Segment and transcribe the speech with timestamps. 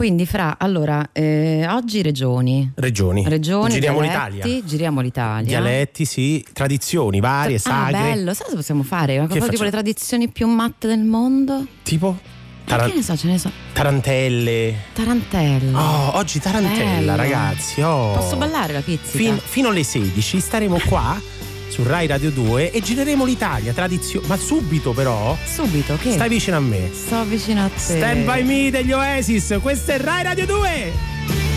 [0.00, 2.72] Quindi fra, allora, eh, oggi regioni.
[2.74, 3.22] Regioni.
[3.28, 4.64] Regioni, Giriamo dialetti, l'Italia.
[4.64, 5.46] Giriamo l'Italia.
[5.46, 7.98] Dialetti, sì, tradizioni varie, Ah, sagre.
[8.00, 9.18] bello, sai cosa possiamo fare?
[9.18, 11.66] Una cosa tipo le tradizioni più matte del mondo?
[11.82, 12.18] Tipo Ma
[12.64, 13.50] taran- che ne so, ce ne so.
[13.74, 14.74] tarantelle.
[14.94, 15.78] Tarantella.
[15.78, 17.16] Oh, oggi tarantella, Bello.
[17.16, 17.82] ragazzi.
[17.82, 18.12] Oh.
[18.14, 19.18] Posso ballare la pizzica?
[19.18, 21.20] Fin- fino alle 16 staremo qua
[21.80, 24.26] su Rai Radio 2 e gireremo l'Italia, tradizione.
[24.26, 26.12] Ma subito però, Subito, che?
[26.12, 26.90] stai vicino a me.
[26.92, 27.78] Sto vicino a te.
[27.78, 31.49] Stand by me degli Oasis, questo è Rai Radio 2.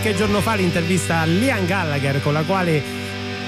[0.00, 2.82] Qualche giorno fa l'intervista a Liam Gallagher con la quale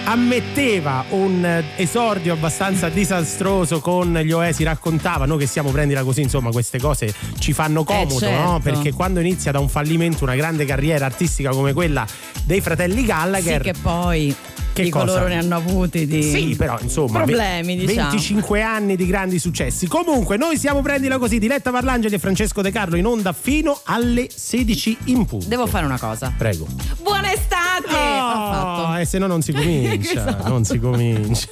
[0.05, 6.21] ammetteva un eh, esordio abbastanza disastroso con gli Oesi raccontava noi che siamo prendila così
[6.21, 8.51] insomma queste cose ci fanno comodo certo.
[8.51, 8.61] no?
[8.61, 12.07] perché quando inizia da un fallimento una grande carriera artistica come quella
[12.45, 14.37] dei fratelli Sì, Gallagher che poi
[14.73, 15.05] Che di cosa?
[15.07, 18.09] coloro ne hanno avuti di Sì, però insomma, problemi, diciamo.
[18.11, 19.87] 25 anni di grandi successi.
[19.87, 24.29] Comunque, noi siamo prendila così, Diletta Parlangeli e Francesco De Carlo in onda fino alle
[24.35, 25.47] 16 in punto.
[25.47, 26.33] Devo fare una cosa.
[26.37, 26.67] Prego.
[27.03, 27.61] Buona estate!
[27.95, 30.49] Oh, e se no non si comincia, Esatto.
[30.49, 31.49] non si comincia.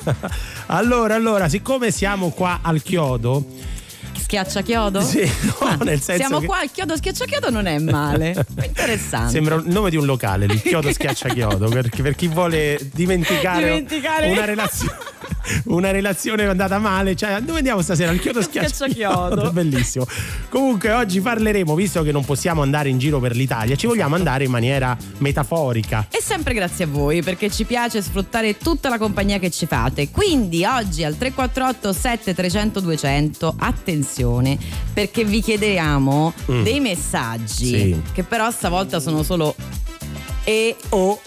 [0.67, 3.45] Allora, allora, siccome siamo qua al chiodo
[4.31, 5.01] schiacciachiodo?
[5.01, 8.47] Sì, no, Ah, nel senso Siamo che- qua, il chiodo schiacciachiodo non è male.
[8.65, 9.31] Interessante.
[9.33, 14.31] Sembra il nome di un locale, il chiodo schiacciachiodo, per, per chi vuole dimenticare, Dimenticare.
[14.31, 14.97] una relazione.
[15.67, 18.11] Una relazione andata male, cioè dove andiamo stasera?
[18.11, 19.53] Al chiodo schiacciachiodo, Schiacciachiodo.
[19.53, 20.07] bellissimo.
[20.49, 24.45] Comunque, oggi parleremo, visto che non possiamo andare in giro per l'Italia, ci vogliamo andare
[24.45, 26.07] in maniera metaforica.
[26.11, 30.11] E sempre grazie a voi perché ci piace sfruttare tutta la compagnia che ci fate.
[30.11, 34.59] Quindi oggi al 348 7300 200 attenzione
[34.93, 36.63] perché vi chiediamo Mm.
[36.63, 38.03] dei messaggi Sì.
[38.13, 39.55] che però stavolta sono solo
[40.45, 41.21] e O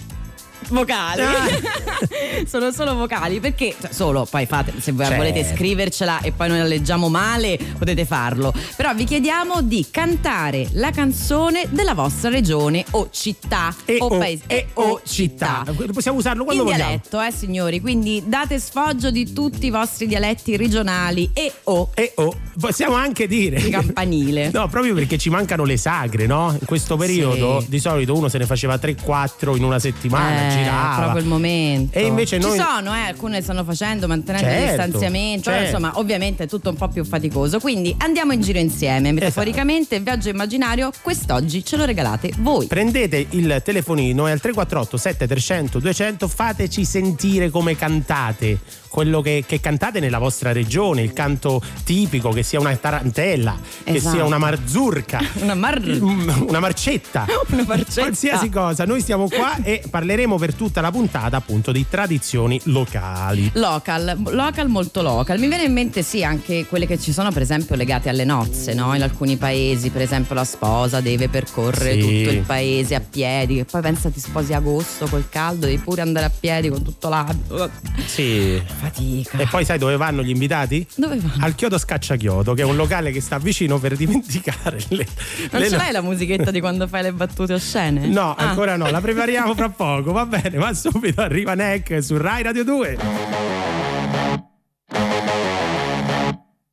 [0.69, 1.21] vocali.
[1.21, 1.47] Ah.
[2.47, 5.15] sono solo vocali perché cioè, solo poi fate se Certo.
[5.15, 8.53] volete scrivercela e poi noi la leggiamo male potete farlo.
[8.75, 14.17] Però vi chiediamo di cantare la canzone della vostra regione o città e o o,
[14.17, 15.63] paese e o città.
[15.93, 16.89] Possiamo usarlo quando in vogliamo.
[16.89, 22.11] dialetto, eh signori, quindi date sfoggio di tutti i vostri dialetti regionali e o E
[22.15, 24.51] o possiamo anche dire di campanile.
[24.63, 26.51] No, proprio perché ci mancano le sagre, no?
[26.59, 27.69] In questo periodo Sì.
[27.69, 30.95] di solito uno se ne faceva 3-4 in una settimana, Eh, girava.
[31.01, 31.97] proprio il momento.
[31.97, 35.49] E invece noi- Ci sono, eh, alcune stanno facendo, mantenendo il Certo, distanziamento.
[35.49, 35.75] Però, certo.
[35.77, 37.59] insomma, ovviamente è tutto un po' più faticoso.
[37.59, 39.11] Quindi andiamo in giro insieme.
[39.11, 42.67] Metaforicamente, il viaggio immaginario, quest'oggi ce lo regalate voi.
[42.67, 48.59] Prendete il telefonino e al 348 7300 200 fateci sentire come cantate,
[48.93, 53.93] quello che, che cantate nella vostra regione, il canto tipico, che sia una tarantella, che
[53.95, 54.15] Esatto.
[54.15, 58.01] sia una marzurca, Una mar- una marcetta, Una marcetta.
[58.01, 58.85] qualsiasi cosa.
[58.85, 63.49] Noi stiamo qua e parleremo per tutta la puntata appunto di tradizioni locali.
[63.53, 65.39] Local, local molto local.
[65.39, 68.75] Mi viene in mente sì anche quelle che ci sono per esempio legate alle nozze,
[68.75, 68.93] no?
[68.93, 71.99] In alcuni paesi, per esempio la sposa deve percorrere Sì.
[72.01, 76.01] tutto il paese a piedi e poi pensa ti sposi agosto col caldo, devi pure
[76.01, 77.71] andare a piedi con tutto l'abito.
[78.05, 78.61] Sì.
[78.83, 79.37] Fatica.
[79.37, 80.85] E poi sai dove vanno gli invitati?
[80.95, 81.29] Dove va?
[81.45, 85.07] Al Chiodo Scacciachiodo, che è un locale che sta vicino per dimenticare le.
[85.51, 88.07] Non le- ce l'hai la musichetta di quando fai le battute oscene?
[88.07, 88.49] No, Ah.
[88.49, 92.63] ancora no, la prepariamo fra poco, va bene, ma subito arriva Neck su Rai Radio
[92.63, 92.97] 2.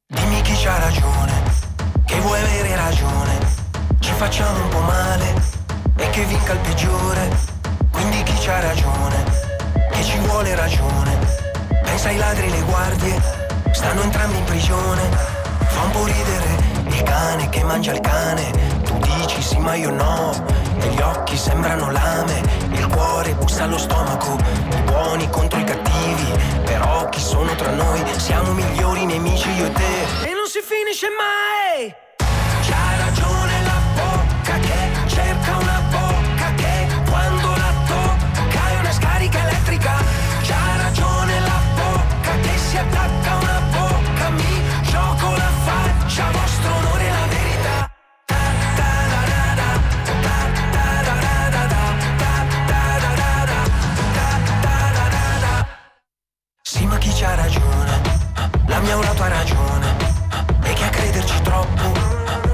[0.07, 1.43] Dimmi chi c'ha ragione,
[2.07, 3.39] che vuoi avere ragione.
[4.01, 5.35] Ci facciamo un po' male
[5.97, 7.29] e che vinca il peggiore.
[7.93, 9.25] Quindi chi c'ha ragione,
[9.93, 11.20] che ci vuole ragione.
[11.83, 13.21] Pensa ai ladri e le guardie,
[13.73, 15.03] stanno entrambi in prigione.
[15.67, 16.57] Fa un po' ridere
[16.87, 18.51] il cane che mangia il cane.
[18.85, 20.33] Tu dici sì ma io no,
[20.81, 22.43] e gli occhi sembrano lame.
[22.73, 24.37] Il cuore bussa allo stomaco,
[24.77, 26.39] i buoni contro i cattivi.
[26.65, 28.03] Però chi sono tra noi?
[28.17, 30.29] Siamo migliori nemici io e te.
[30.29, 32.09] E non si finisce mai!
[57.01, 58.01] Chi c'ha ragione?
[58.67, 59.97] La mia o la tua ragione?
[60.63, 61.83] E che a crederci troppo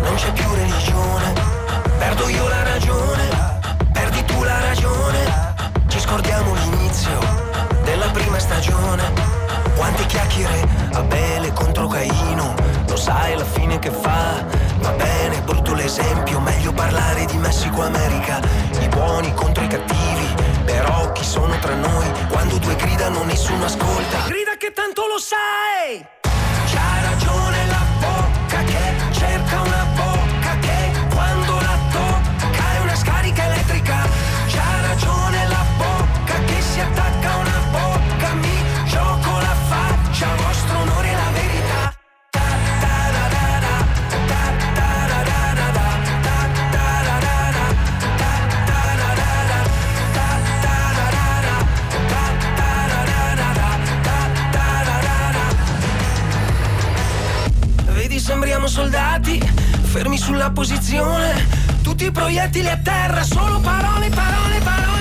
[0.03, 1.33] non c'è più religione.
[1.99, 3.29] Perdo io la ragione,
[3.93, 5.55] perdi tu la ragione.
[5.89, 7.19] Ci scordiamo l'inizio
[7.83, 9.03] della prima stagione.
[9.75, 12.55] Quante chiacchiere, Abele contro Caino.
[12.87, 14.45] Lo sai alla fine che fa?
[14.79, 18.41] Va bene, brutto l'esempio, meglio parlare di Messico America.
[18.79, 20.35] I buoni contro i cattivi,
[20.67, 22.07] però chi sono tra noi?
[22.29, 24.27] Quando due gridano nessuno ascolta.
[24.27, 26.16] Grida che tanto lo sai!
[58.67, 59.39] Sembriamo soldati,
[59.83, 61.47] fermi sulla posizione.
[61.83, 64.59] Tutti i proiettili a terra, solo parole, parole.
[64.59, 64.96] Parole.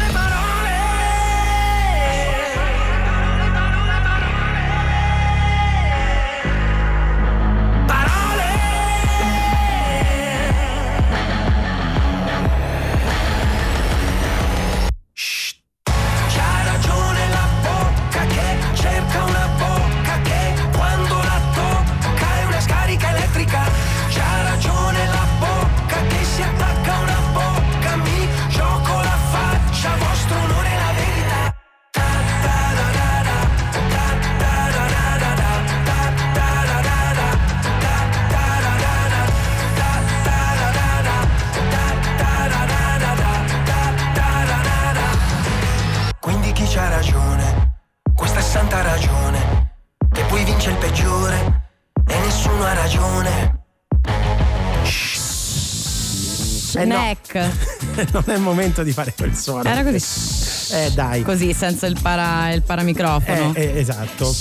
[56.86, 56.96] Eh no.
[56.96, 58.12] Snack.
[58.14, 59.68] non è il momento di fare quel suono.
[59.68, 60.74] Era così.
[60.74, 61.24] Eh dai.
[61.24, 63.54] Così, senza il, para, il paramicrofono.
[63.56, 64.34] Eh, eh, esatto.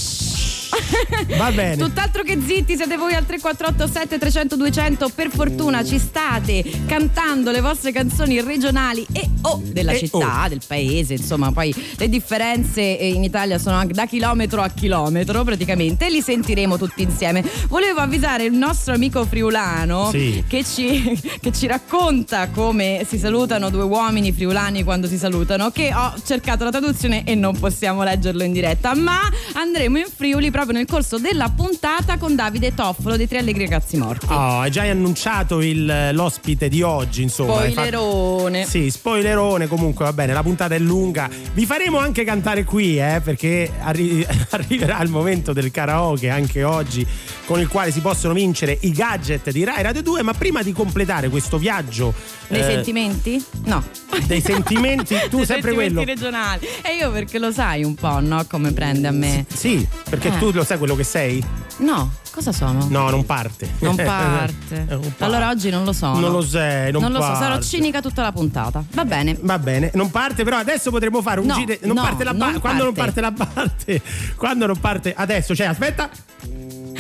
[1.37, 1.76] Va bene.
[1.76, 5.09] Tutt'altro che zitti, siete voi al 348 7300 200.
[5.14, 10.61] Per fortuna ci state cantando le vostre canzoni regionali e o della E città, del
[10.67, 11.14] paese.
[11.14, 16.09] Insomma, poi le differenze eh, in Italia sono anche da chilometro a chilometro praticamente.
[16.11, 17.45] Li sentiremo tutti insieme.
[17.69, 20.43] Volevo avvisare il nostro amico friulano Sì.
[20.47, 25.71] che, ci, che ci racconta come si salutano due uomini friulani quando si salutano.
[25.71, 28.95] Che ho cercato la traduzione e non possiamo leggerlo in diretta.
[28.95, 29.21] Ma
[29.55, 33.97] andremo in Friuli proprio nel corso della puntata con Davide Toffolo dei Tre Allegri Ragazzi
[33.97, 34.26] Morti.
[34.28, 37.61] Oh, hai già annunciato il- l'ospite di oggi, insomma.
[37.61, 38.66] hai fatto- Spoilerone.
[38.66, 41.28] Sì, spoilerone comunque, va bene, la puntata è lunga.
[41.52, 47.07] Vi faremo anche cantare qui, eh, perché arri- arriverà il momento del karaoke anche oggi,
[47.47, 50.73] con il quale si possono vincere i gadget di Rai Radio 2, ma prima di
[50.73, 52.12] completare questo viaggio
[52.49, 53.45] Dei eh, sentimenti?
[53.64, 53.83] No.
[54.26, 56.04] dei sentimenti, tu Dei sempre sentimenti quello.
[56.04, 56.66] regionali.
[56.83, 58.45] E io perché lo sai un po', no?
[58.49, 59.45] Come prende a me.
[59.52, 60.38] Sì, perché Eh.
[60.38, 61.44] tu lo sai quello che sei?
[61.78, 62.87] No, cosa sono?
[62.88, 63.68] No, non parte.
[63.80, 64.85] Non parte.
[64.88, 65.25] Non parte.
[65.25, 66.18] Allora oggi non lo so.
[66.18, 68.83] Non lo sei, non lo so, sarò cinica tutta la puntata.
[68.92, 69.37] Va bene.
[69.40, 71.76] Va bene, non parte, però adesso potremo fare un No, giro.
[71.83, 72.61] Non no, parte la non parte.
[72.61, 74.02] Quando non parte la parte?
[74.37, 76.09] Quando non parte adesso, cioè, aspetta.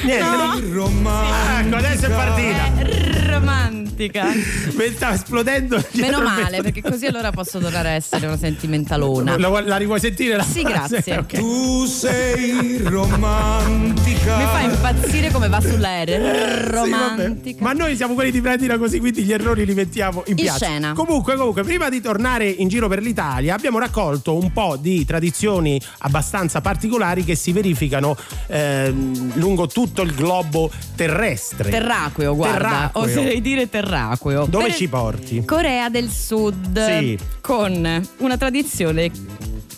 [0.04, 0.88] Niente, No.
[0.88, 1.22] no.
[1.60, 2.72] Ecco, adesso è partita.
[2.78, 4.24] Eh, romantica.
[4.32, 5.82] Mi sta esplodendo.
[5.92, 9.36] Meno male, perché così allora posso tornare a essere una sentimentalona.
[9.38, 10.36] La, la rivuoi sentire?
[10.36, 11.02] La Sì, frase?
[11.04, 11.18] grazie.
[11.18, 11.34] Ok.
[11.38, 14.36] Tu sei romantica.
[14.36, 16.34] Mi fa impazzire come va sull'aereo.
[16.64, 16.70] Sì.
[16.70, 17.62] Romantica.
[17.62, 20.66] Ma noi siamo quelli di prendila così, quindi gli errori li mettiamo in, In piazza.
[20.66, 20.92] scena.
[20.92, 25.80] Comunque, comunque, prima di tornare in giro per l'Italia, abbiamo raccolto un po' di tradizioni
[25.98, 28.16] abbastanza particolari che si verificano
[28.48, 31.70] ehm, lungo tutto il globo terrestre.
[31.70, 32.90] Terraqueo, guarda.
[32.92, 33.02] Terraqueo.
[33.02, 34.46] Oserei dire terraqueo.
[34.46, 35.44] Dove Per- ci porti?
[35.44, 36.84] Corea del Sud.
[36.98, 37.18] Sì.
[37.40, 39.10] Con una tradizione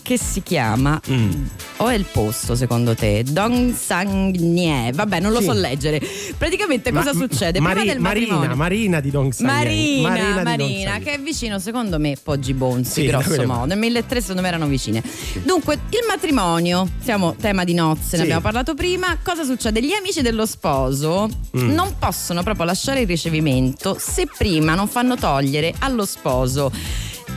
[0.01, 1.31] che si chiama Mm.
[1.77, 3.23] o è il posto secondo te?
[3.27, 4.91] Dongsangne.
[4.93, 5.45] Vabbè, non lo Sì.
[5.45, 6.01] so leggere.
[6.37, 7.59] Praticamente cosa Ma- succede?
[7.59, 8.55] Mari- Prima del Marina, matrimonio.
[8.55, 10.01] Marina di Dong Sang Yen.
[10.01, 13.65] Marina, Marina, Dong Sang che è vicino secondo me Poggi Bonzi, Sì, grosso modo.
[13.65, 15.01] Nel 1300 secondo me erano vicine.
[15.43, 18.15] Dunque, il matrimonio, siamo tema di nozze, Sì.
[18.17, 19.17] ne abbiamo parlato prima.
[19.23, 19.81] Cosa succede?
[19.81, 21.71] Gli amici dello sposo Mm.
[21.73, 26.71] non possono proprio lasciare il ricevimento se prima non fanno togliere allo sposo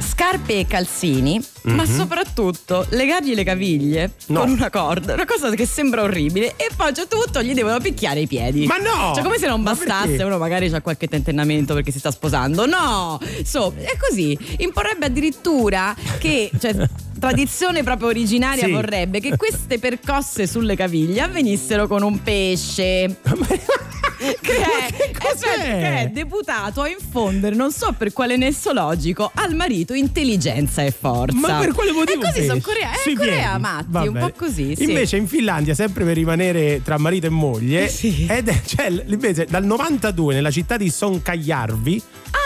[0.00, 4.34] scarpe e calzini, ma soprattutto legargli le caviglie Mhm.
[4.34, 4.40] No.
[4.40, 8.20] con una corda, una cosa che sembra orribile e poi c'è tutto, gli devono picchiare
[8.20, 8.66] i piedi.
[8.66, 9.12] Ma no!
[9.14, 10.22] Cioè come se non Ma bastasse, perché?
[10.24, 12.66] uno magari ha qualche tentennamento perché si sta sposando.
[12.66, 13.18] No!
[13.44, 14.36] So, è così.
[14.58, 16.74] Imporrebbe addirittura che, cioè,
[17.18, 18.70] tradizione proprio originaria Sì.
[18.70, 23.16] vorrebbe che queste percosse sulle caviglie avvenissero con un pesce.
[24.40, 25.48] Che è, che cos'è?
[25.48, 30.82] aspetta, che è deputato a infondere, non so per quale nesso logico, al marito intelligenza
[30.82, 31.36] e forza.
[31.36, 32.22] Ma per quale motivo?
[32.22, 32.60] È così, sono?
[32.60, 34.76] Corea, è Corea, matti, Va un po' così.
[34.76, 34.82] Sì.
[34.84, 38.26] Invece in Finlandia, sempre per rimanere tra marito e moglie, Sì.
[38.28, 42.38] ed è, cioè, invece dal 92 nella città di Sonkajärvi, Ah,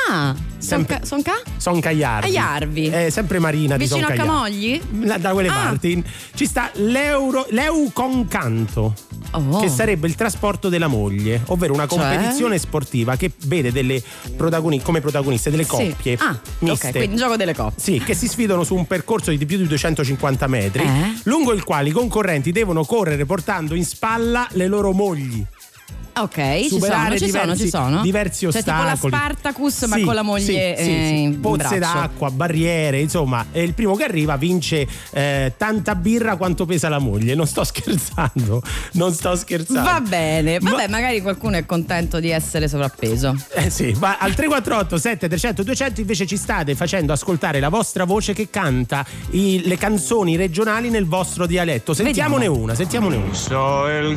[0.59, 1.43] Sempre- son, ca- son ca?
[1.57, 2.87] Sonkajärvi, A Jarvi.
[2.89, 4.31] è sempre marina Vicino di a Sonkajärvi.
[4.33, 4.81] Camogli?
[5.07, 5.53] Da, da quelle Ah.
[5.53, 8.95] parti ci sta l'Euro, l'Euconcanto.
[9.33, 9.59] Oh.
[9.61, 11.99] Che sarebbe il trasporto della moglie, ovvero una Cioè?
[11.99, 14.01] competizione sportiva che vede delle
[14.37, 15.71] protagoni- come protagoniste delle Sì.
[15.71, 16.89] coppie Ah, miste.
[16.89, 17.83] ok, quindi gioco delle coppie.
[17.83, 21.19] Sì, che si sfidano su un percorso di più di 250 metri, Eh?
[21.25, 25.45] lungo il quale i concorrenti devono correre portando in spalla le loro mogli.
[26.17, 28.03] Ok, ci sono, Superare ci sono, diversi- ci sono.
[28.03, 29.13] diversi Cioè, tipo ostacoli.
[29.13, 30.57] la Spartacus, ma Sì, con la moglie sì, sì,
[30.91, 31.23] eh, sì.
[31.23, 36.67] in pozze d'acqua, barriere, insomma, e il primo che arriva vince eh, tanta birra quanto
[36.67, 37.35] pesa la moglie.
[37.35, 39.91] Non sto scherzando, non sto scherzando.
[39.91, 43.37] Va bene, Ma- vabbè, magari qualcuno è contento di essere sovrappeso.
[43.53, 48.33] Eh sì, ma al 348 7300 200 invece ci state facendo ascoltare la vostra voce
[48.35, 51.93] che canta i- le canzoni regionali nel vostro dialetto.
[51.93, 53.35] Sentiamone una, sentiamone una.
[53.35, 54.17] So il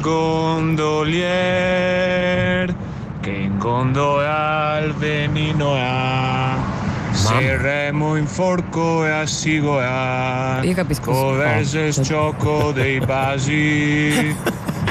[1.88, 2.75] gondolier
[3.22, 6.86] che in gondo al venino ha.
[7.12, 10.60] Se remo in forco e assigo ha.
[10.62, 12.06] Io capisco Coverse solo.
[12.06, 14.36] sciocco dei basi.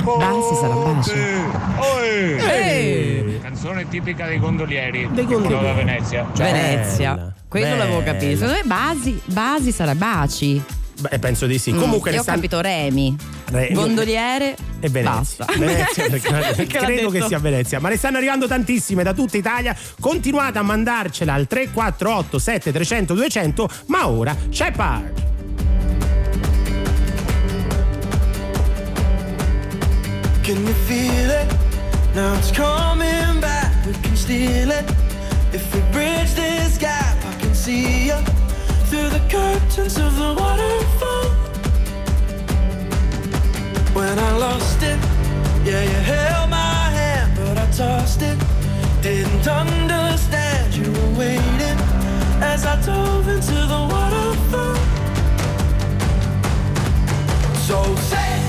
[0.02, 1.12] Basi sarà baci.
[1.78, 2.36] Oe!
[2.36, 3.40] Ehi!
[3.40, 5.08] Canzone tipica dei gondolieri.
[5.12, 5.64] Dei gondolieri.
[5.64, 6.26] da Venezia.
[6.34, 7.14] Cioè, Venezia.
[7.14, 7.76] Bella, Quello bella.
[7.84, 8.46] l'avevo capito.
[8.46, 10.62] Me Basi, Basi sarà Baci.
[10.98, 11.72] Beh, penso di sì.
[11.72, 13.16] Mm, Comunque io ne ho stanno- capito Remi.
[13.50, 15.44] Re- Gondoliere e Venezia.
[15.44, 15.46] Basta.
[15.58, 19.76] Venezia, perché- credo che sia Venezia, ma ne stanno arrivando tantissime da tutta Italia.
[20.00, 25.24] Continuate a mandarcela al 348 7300 200, ma ora c'è Part.
[30.42, 31.48] Can you feel it?
[32.14, 33.84] Now it's coming back.
[33.84, 34.84] We can steal it.
[35.52, 38.14] If we bridge this gap, I can see you
[38.88, 41.28] through the curtains of the waterfall.
[43.94, 44.98] When I lost it,
[45.64, 48.38] yeah, you held my hand, but I tossed it.
[49.02, 51.78] Didn't understand you were waiting
[52.40, 54.76] as I dove into the waterfall.
[57.66, 57.78] So
[58.10, 58.45] say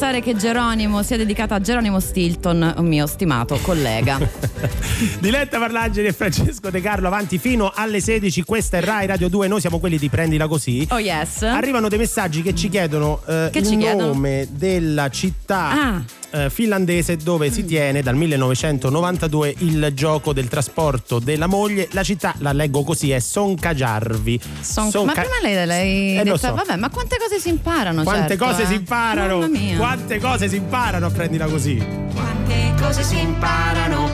[0.00, 4.18] pensare che Geronimo sia dedicato a Geronimo Stilton, un mio stimato collega.
[5.20, 8.42] Diletta Parlangeli e Francesco De Carlo avanti fino alle 16.
[8.44, 9.46] Questa è Rai Radio 2.
[9.46, 10.86] Noi siamo quelli di Prendila Così.
[10.90, 11.42] Oh yes.
[11.42, 14.06] Arrivano dei messaggi che ci chiedono eh, Che il ci chiedono?
[14.14, 16.02] nome della città Ah.
[16.32, 21.88] Eh, finlandese dove si tiene dal 1992 il gioco del trasporto della moglie.
[21.92, 24.40] La città, la leggo così, è Sonkajärvi.
[24.60, 26.54] Son- Sonka- ma prima lei l'hai Eh, lo detta, so.
[26.54, 28.02] vabbè, ma quante cose si imparano?
[28.02, 28.66] Quante certo, cose eh.
[28.66, 29.38] si imparano?
[29.40, 29.76] Mamma mia.
[29.76, 31.76] Quante cose si imparano a prendila così?
[32.14, 34.08] Quante cose si imparano,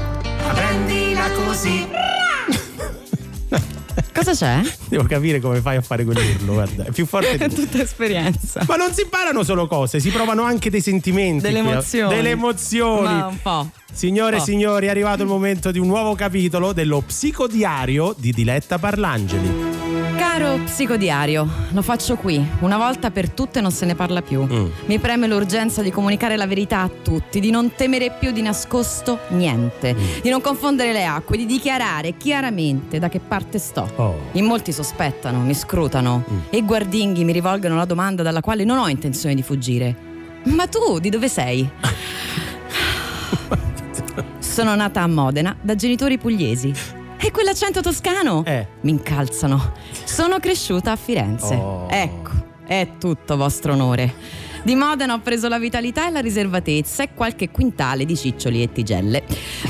[0.52, 1.85] prendila così.
[4.16, 4.62] Cosa c'è?
[4.88, 8.64] Devo capire come fai a fare quell'urlo, guarda, è più forte È tutta esperienza.
[8.66, 11.42] Ma non si imparano solo cose, si provano anche dei sentimenti.
[11.42, 11.72] Delle qui, eh.
[11.72, 12.14] emozioni.
[12.14, 13.02] Delle emozioni.
[13.14, 13.70] Ma un po'.
[13.92, 14.42] Signore e Oh.
[14.42, 19.75] signori, è arrivato il momento di un nuovo capitolo dello psicodiario di Diletta Parlangeli.
[20.36, 22.46] Caro psicodiario, lo faccio qui.
[22.60, 24.44] Una volta per tutte non se ne parla più.
[24.44, 24.66] Mm.
[24.84, 29.20] Mi preme l'urgenza di comunicare la verità a tutti, di non temere più di nascosto
[29.28, 30.20] niente, Mm.
[30.20, 33.90] di non confondere le acque, di dichiarare chiaramente da che parte sto.
[33.96, 34.14] Oh.
[34.32, 36.38] In molti sospettano, mi scrutano Mm.
[36.50, 39.96] e guardinghi mi rivolgono la domanda dalla quale non ho intenzione di fuggire.
[40.44, 41.66] Ma tu di dove sei?
[44.38, 46.74] Sono nata a Modena da genitori pugliesi.
[47.18, 48.44] E quell'accento toscano?
[48.44, 48.66] Eh.
[48.82, 49.72] Mi incalzano.
[50.04, 51.54] Sono cresciuta a Firenze.
[51.54, 51.86] Oh.
[51.90, 52.30] Ecco,
[52.66, 54.44] è tutto vostro onore.
[54.66, 58.72] Di Modena ho preso la vitalità e la riservatezza e qualche quintale di ciccioli e
[58.72, 59.22] tigelle.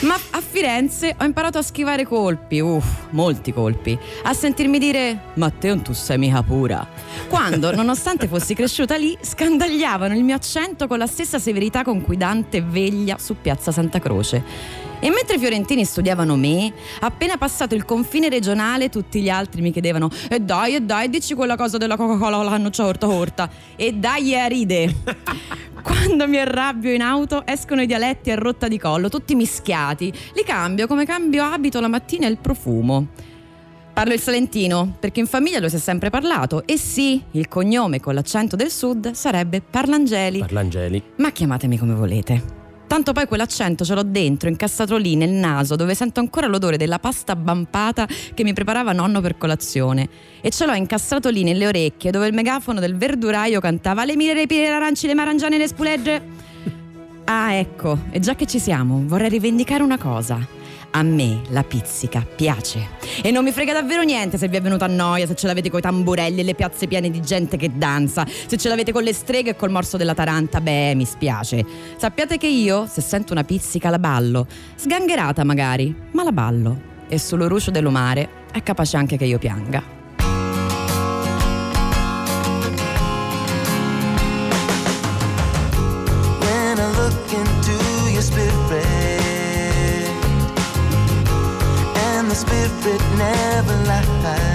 [0.05, 3.99] Ma a Firenze ho imparato a schivare colpi, uff, molti colpi.
[4.23, 6.89] A sentirmi dire: Ma te non tu sei mica pura.
[7.29, 12.17] Quando, nonostante fossi cresciuta lì, scandagliavano il mio accento con la stessa severità con cui
[12.17, 14.87] Dante veglia su piazza Santa Croce.
[14.99, 19.71] E mentre i fiorentini studiavano me, appena passato il confine regionale, tutti gli altri mi
[19.71, 23.51] chiedevano: E dai, e dai, dici quella cosa della Coca-Cola con la cannuccia corta corta.
[23.77, 24.95] E dai, e ride.
[25.83, 30.13] Quando mi arrabbio in auto escono i dialetti a rotta di collo, tutti mischiati.
[30.35, 33.07] Li cambio come cambio abito la mattina e il profumo.
[33.93, 36.67] Parlo il salentino, perché in famiglia lo si è sempre parlato.
[36.67, 40.41] E sì, il cognome con l'accento del sud sarebbe Parlangeli.
[40.41, 41.03] Parlangeli.
[41.17, 42.56] Ma chiamatemi come volete.
[42.87, 47.01] Tanto poi quell'accento ce l'ho dentro, incastrato lì nel naso, dove sento ancora l'odore della
[47.01, 50.09] pasta bampata che mi preparava nonno per colazione.
[50.41, 54.35] E ce l'ho incastrato lì nelle orecchie, dove il megafono del verduraio cantava Le mire,
[54.35, 56.23] le pire, le aranci, le marangiane, le spulegge.
[57.25, 60.39] Ah, ecco, e già che ci siamo, vorrei rivendicare una cosa.
[60.97, 62.89] A me la pizzica piace.
[63.23, 65.69] E non mi frega davvero niente se vi è venuta a noia, se ce l'avete
[65.69, 69.13] coi tamburelli e le piazze piene di gente che danza, se ce l'avete con le
[69.13, 71.63] streghe e col morso della taranta, beh, mi spiace.
[71.99, 74.47] Sappiate che io, se sento una pizzica, la ballo.
[74.75, 76.81] Sgangherata magari, ma la ballo.
[77.09, 80.06] E sullo ruscio dell'omare è capace anche che io pianga.
[93.69, 94.46] of a life.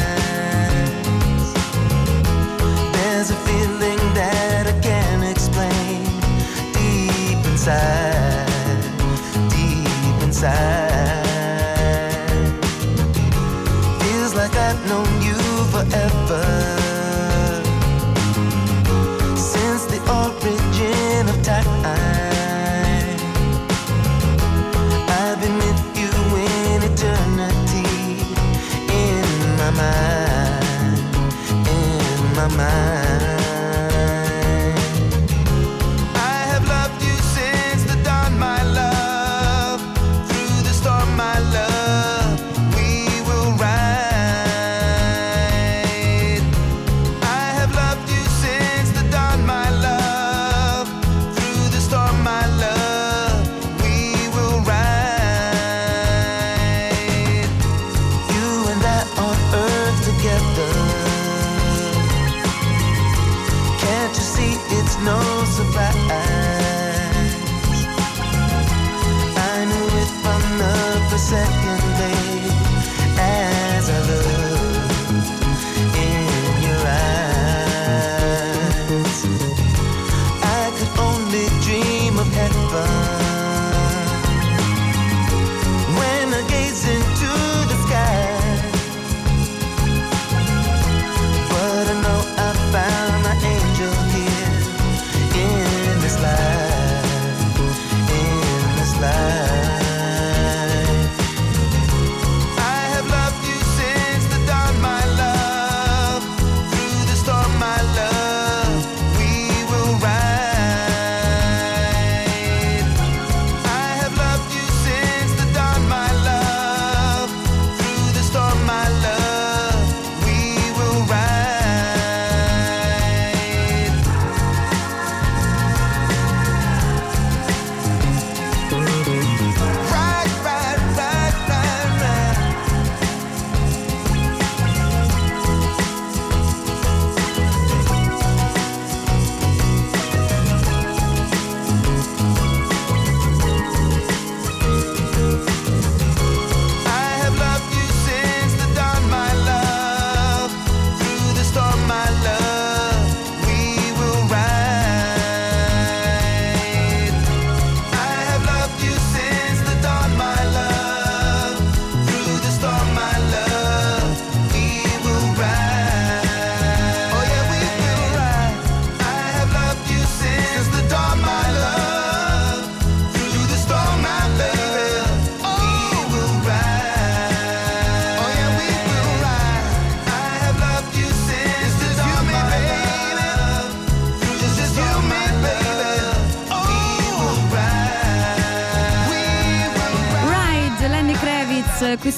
[32.57, 33.00] Mind.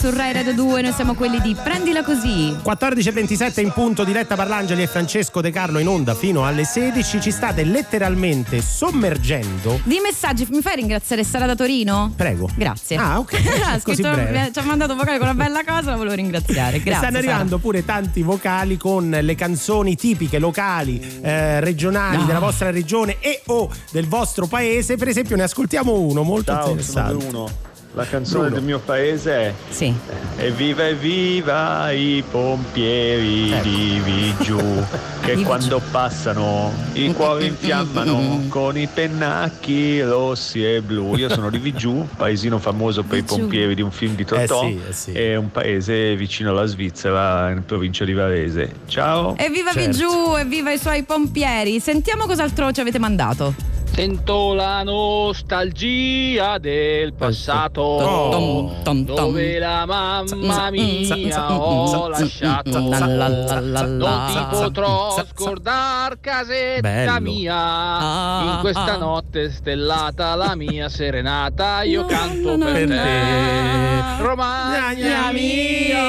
[0.04, 2.50] Su Rai Radio 2, noi siamo quelli di Prendila Così.
[2.62, 7.22] 14.27 in punto, diretta Parlangeli e Francesco De Carlo in onda fino alle 16.
[7.22, 9.80] Ci state letteralmente sommergendo.
[9.86, 12.12] Di messaggi, mi fai ringraziare Sara da Torino?
[12.18, 12.50] Prego.
[12.54, 12.98] Grazie.
[12.98, 13.34] Ah, ok.
[13.64, 16.80] ha scritto- ci ha mandato un vocale con una bella cosa, la volevo ringraziare.
[16.82, 16.96] Grazie.
[16.96, 17.30] Stanno Sara.
[17.30, 22.26] arrivando pure tanti vocali con le canzoni tipiche locali, eh, regionali No.
[22.26, 24.98] della vostra regione e o del vostro paese.
[24.98, 27.26] Per esempio, ne ascoltiamo uno molto Ciao, sono interessante.
[27.26, 27.72] uno.
[27.96, 28.56] La canzone Bruno.
[28.56, 29.94] del mio paese è Sì.
[30.38, 33.64] Evviva evviva i pompieri Ecco.
[33.64, 34.58] di Vigiù
[35.22, 41.16] che Di quando passano i cuori infiammano con i pennacchi rossi e blu.
[41.16, 43.38] Io sono di Vigiù, paesino famoso per i Vigiù.
[43.38, 45.12] pompieri di un film di Totò Eh sì, eh sì.
[45.12, 48.74] e un paese vicino alla Svizzera in provincia di Varese.
[48.88, 49.36] Ciao!
[49.38, 49.92] Evviva Certo.
[49.92, 51.80] Vigiù, evviva i suoi pompieri.
[51.80, 53.54] Sentiamo cos'altro ci avete mandato.
[53.96, 57.98] Sento la nostalgia del passato
[58.32, 59.16] Tom, tom, tom.
[59.16, 66.20] dove la mamma Mm, mia ho lasciato La, la, la, la, non ti potrò scordar
[66.20, 67.22] casetta Bello.
[67.22, 68.98] mia Ah, in questa ah.
[68.98, 74.22] notte stellata la mia serenata io canto per te.
[74.24, 76.02] Romagna mia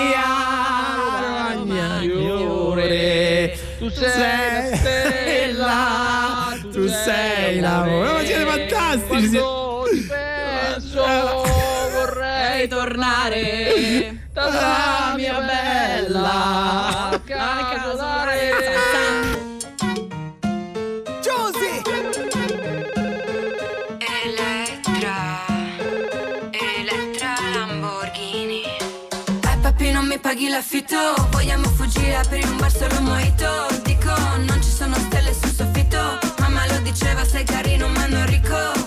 [1.20, 2.00] Romagna
[3.78, 6.23] tu sei la stella
[7.04, 8.12] sei l'amore.
[8.12, 11.02] Ma siete fantastici, siete- quando ti penso
[11.92, 18.52] vorrei tornare da mia bella casolare
[24.22, 25.46] Elettra,
[26.50, 28.62] Elettra Lamborghini.
[28.62, 30.96] Eh papi non mi paghi l'affitto,
[31.30, 33.66] vogliamo fuggire aprire un bar solo mojito.
[33.82, 34.10] Dico
[34.46, 35.23] non ci sono stelle
[36.94, 38.83] diceva sei carino ma non ricco.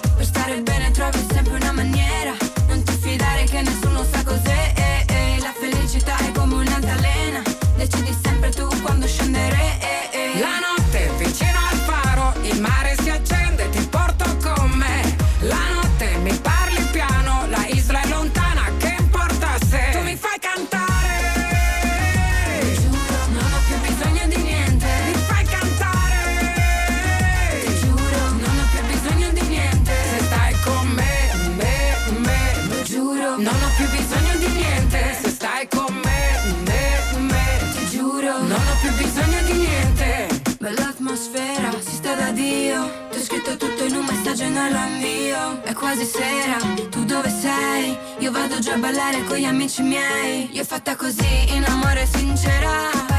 [45.87, 46.57] Quasi sera,
[46.89, 47.97] tu dove sei?
[48.19, 50.49] Io vado già a ballare con gli amici miei.
[50.51, 53.16] Io fatta così, in amore sincera.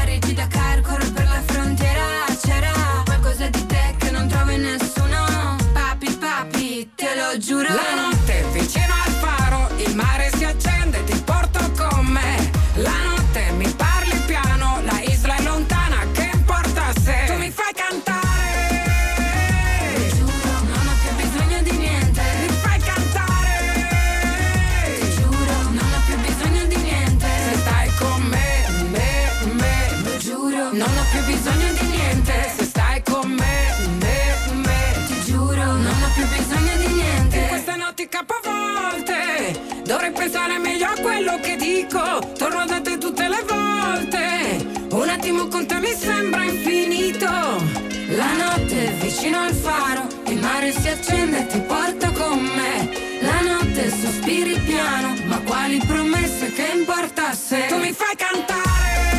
[41.89, 44.87] Dico Torno da te tutte le volte.
[44.91, 47.25] Un attimo con te mi sembra infinito.
[47.25, 52.89] La notte vicino al faro, il mare si accende e ti porto con me.
[53.21, 59.18] La notte sospiri piano, ma quali promesse che importa se Tu mi fai cantare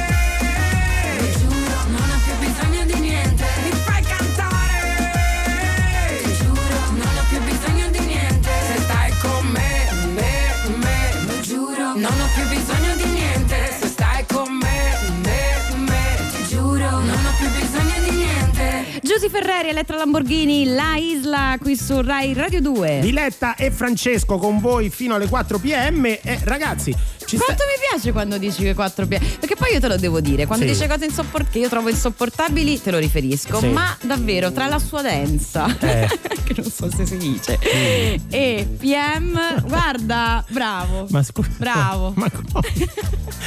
[19.21, 23.01] Giusy Ferreri, Elettra Lamborghini, La Isla qui su Rai Radio 2.
[23.03, 26.07] Diletta e Francesco con voi fino alle 4 pm.
[26.23, 26.97] E ragazzi,
[27.31, 27.45] ci sta.
[27.45, 29.25] Quanto mi piace quando dici che 4 piedi.
[29.39, 30.73] Perché poi io te lo devo dire, quando Sì.
[30.73, 33.59] dice cose insopportabili, che io trovo insopportabili, te lo riferisco.
[33.61, 33.67] Sì.
[33.69, 36.09] Ma davvero, tra la sua densa, Eh.
[36.45, 37.59] che non so se si dice,
[38.29, 41.07] e PM, guarda, bravo.
[41.11, 41.49] Ma scusa.
[41.57, 42.13] Bravo.
[42.17, 42.61] Ma, co-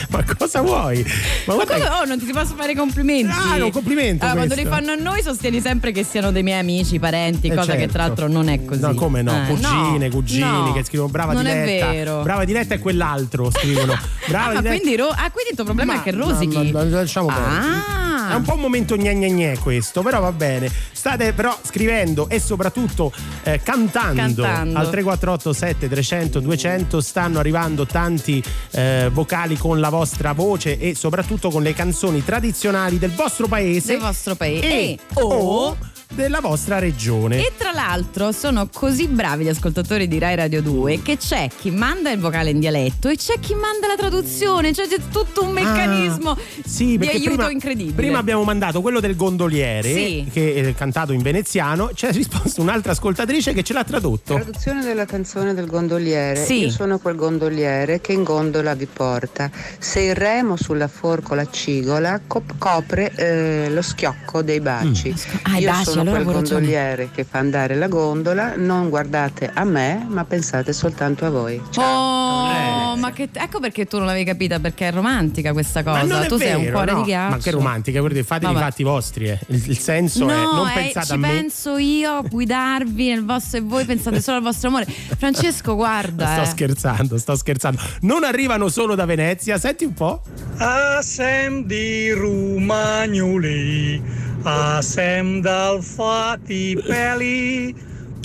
[0.09, 1.03] ma cosa vuoi?
[1.45, 1.87] Ma, Ma come?
[1.87, 3.31] Oh, non ti posso fare complimenti.
[3.35, 6.43] Ah, è un complimento Ah, quando li fanno a noi sostieni sempre che siano dei
[6.43, 7.93] miei amici, parenti, Eh, cosa che certo.
[7.93, 8.81] tra l'altro non è così.
[8.81, 9.31] No, come no?
[9.43, 11.89] Eh, Cugine, no, cugini no, che scrivono brava non Diletta.
[11.89, 12.21] è vero.
[12.21, 13.99] Brava Diletta e quell'altro scrivono.
[14.27, 16.71] Brava Ah, quindi, ro- ah, quindi il tuo problema Ma- è che rosichi.
[16.71, 18.31] ma- ma- lasciamo Ah.
[18.31, 20.71] È un po' un momento gne gne gne questo, però va bene.
[20.91, 23.11] State però scrivendo e soprattutto
[23.43, 24.79] eh, cantando, Cantando.
[24.79, 31.49] al 348 7300 200 stanno arrivando tanti eh, vocali con la vostra voce e soprattutto
[31.49, 33.91] con le canzoni tradizionali del vostro paese.
[33.93, 34.65] Del vostro paese.
[34.65, 35.75] E E o
[36.13, 37.37] della vostra regione.
[37.39, 41.71] E tra l'altro sono così bravi gli ascoltatori di Rai Radio 2 che c'è chi
[41.71, 45.51] manda il vocale in dialetto e c'è chi manda la traduzione, cioè c'è tutto un
[45.51, 47.95] meccanismo Ah, sì, di aiuto prima, incredibile.
[47.95, 50.27] Prima abbiamo mandato quello del gondoliere Sì.
[50.31, 54.35] che è cantato in veneziano, c'è risposto un'altra ascoltatrice che ce l'ha tradotto.
[54.35, 56.43] Traduzione della canzone del gondoliere.
[56.45, 56.59] Sì.
[56.63, 59.49] Io sono quel gondoliere che in gondola vi porta.
[59.79, 65.13] Se il remo sulla forcola cigola cop- copre eh, lo schiocco dei baci.
[65.43, 68.53] Ah, i Io baci, sono allora quel gondoliere che fa andare la gondola.
[68.55, 71.61] Non guardate a me, ma pensate soltanto a voi.
[71.75, 75.97] Oh, ma che ecco perché tu non l'avevi capita perché è romantica questa cosa.
[75.99, 76.97] Ma non è tu sei un vero, cuore no.
[76.99, 77.29] di ghiaccio.
[77.35, 79.29] Ma che romantica, guardate, fate i fatti vostri.
[79.29, 79.39] eh.
[79.47, 81.27] Il, il senso è No, non eh, pensate ci a me.
[81.27, 84.85] penso io a guidarvi nel vostro e voi pensate solo al vostro amore.
[84.85, 86.31] Francesco, guarda.
[86.33, 86.45] Sto eh.
[86.45, 87.79] scherzando, sto scherzando.
[88.01, 90.21] Non arrivano solo da Venezia, senti un po'.
[90.57, 94.01] Asem di Romagnoli,
[94.43, 97.73] asem dal fatti peli,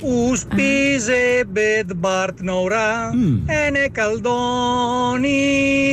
[0.03, 5.27] uspise bed Bart Nora, e ne caldoni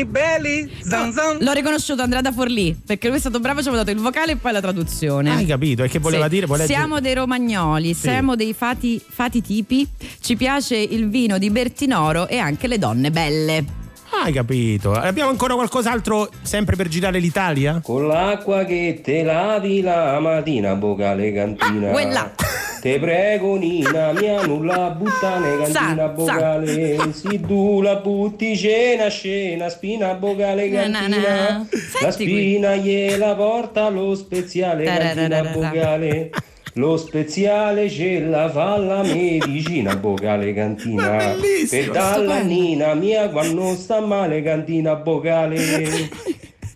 [0.05, 1.39] belli, zan zan.
[1.41, 4.33] L'ho riconosciuto Andrea da Forlì perché lui è stato bravo, ci ha dato il vocale
[4.33, 5.31] e poi la traduzione.
[5.35, 5.83] Hai capito?
[5.83, 6.31] E che voleva Sì.
[6.31, 6.47] dire?
[6.47, 8.01] Voleva Siamo dei romagnoli, Sì.
[8.03, 9.89] siamo dei fati, fati tipi,
[10.21, 13.85] ci piace il vino di Bertinoro e anche le donne belle.
[14.25, 14.93] Hai capito?
[14.93, 17.81] Abbiamo ancora qualcos'altro sempre per girare l'Italia?
[17.83, 21.89] Con l'acqua che te lavi la mattina, vocale cantina.
[21.91, 22.33] Ah, quella.
[22.81, 27.13] Te prego Nina, mia nulla buttane cantina Sa, vocale.
[27.13, 31.19] Si tu la butti cena scena, spina vocale Na, na, cantina.
[31.19, 31.67] na.
[32.03, 36.29] La spina gliela porta lo speziale cantina Tarararara.
[36.79, 41.09] Lo speziale ce la fa la medicina vocale cantina.
[41.09, 41.35] Ma
[41.71, 42.43] Per dalla.
[42.43, 45.57] Nina mia quando sta male cantina vocale.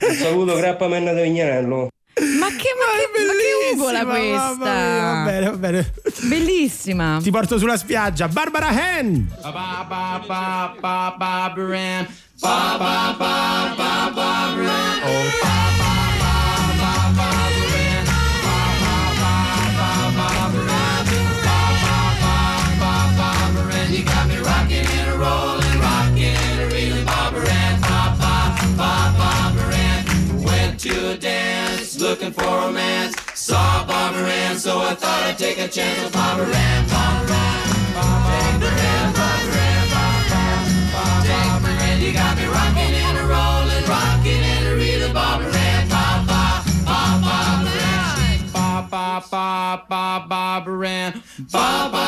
[0.00, 1.90] Un saluto grappamenna di Vignanello.
[2.38, 4.72] Ma che, ma che, ma che ugola Bellissima, questa?
[4.72, 5.92] Va bene, va bene.
[6.22, 7.18] Bellissima.
[7.22, 8.26] Ti porto sulla spiaggia.
[8.28, 9.28] Barbara Hen.
[32.20, 33.14] looking for romance.
[33.34, 37.90] Saw Bob Ann, so I thought I'd take a chance with Bob Ann, Bob Ann,
[37.94, 42.00] Bob Ann, Bob Ann, Bob Moran, Bob Moran.
[42.00, 46.64] You got me rocking and a rolling, rocking and a reeling, Bob Ann, Bob Bob
[46.84, 52.00] Bob Bob Moran, Ann, Bob Bob Bob Bob Moran, Bob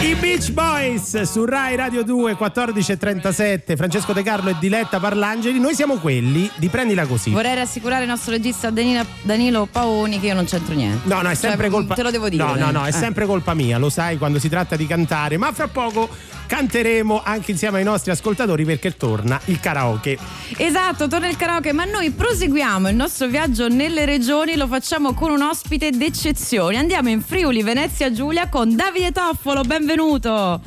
[0.00, 5.74] I Beach Boys su Rai Radio 2 14.37 Francesco De Carlo e Diletta Parlangeli noi
[5.74, 10.34] siamo quelli di prendila così Vorrei rassicurare il nostro regista Danila- Danilo Paoni che io
[10.34, 11.08] non c'entro niente.
[11.08, 11.94] No, no, è Cioè, sempre colpa.
[11.94, 12.44] Te lo devo dire.
[12.44, 12.92] No, no, no, è Eh.
[12.92, 15.38] sempre colpa mia, lo sai quando si tratta di cantare.
[15.38, 16.10] Ma fra poco
[16.46, 20.18] canteremo anche insieme ai nostri ascoltatori perché torna il karaoke.
[20.56, 25.30] Esatto, torna il karaoke, ma noi proseguiamo il nostro viaggio nelle regioni, lo facciamo con
[25.30, 26.76] un ospite d'eccezione.
[26.76, 30.60] Andiamo in Friuli, Venezia Giulia con Davide Toffolo, benvenuto.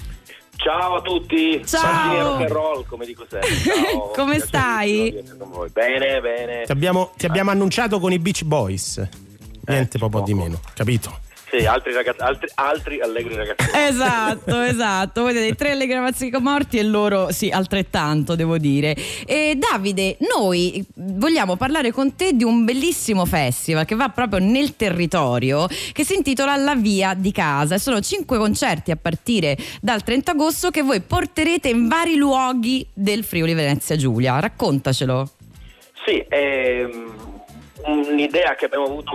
[0.57, 2.45] Ciao a tutti, Ciao.
[2.47, 3.49] Roll come dico sempre.
[3.61, 4.11] Ciao.
[4.15, 5.11] Come stai?
[5.71, 6.63] Bene, bene.
[6.63, 8.97] Ti abbiamo, ti abbiamo annunciato con i Beach Boys.
[8.97, 9.09] Eh,
[9.67, 11.19] Niente proprio di meno, capito?
[11.49, 13.69] Sì, altri, ragazzi, altri, altri allegri ragazzi.
[13.73, 15.29] Esatto, esatto.
[15.29, 18.95] I tre allegri mazzico morti e loro sì, altrettanto, devo dire.
[19.25, 24.75] E Davide, noi vogliamo parlare con te di un bellissimo festival che va proprio nel
[24.75, 27.75] territorio, che si intitola La Via di Casa.
[27.75, 32.85] E sono cinque concerti a partire dal 30 agosto che voi porterete in vari luoghi
[32.93, 34.37] del Friuli Venezia Giulia.
[34.39, 35.29] Raccontacelo.
[36.05, 37.26] Sì, ehm,
[37.83, 39.11] un'idea che abbiamo avuto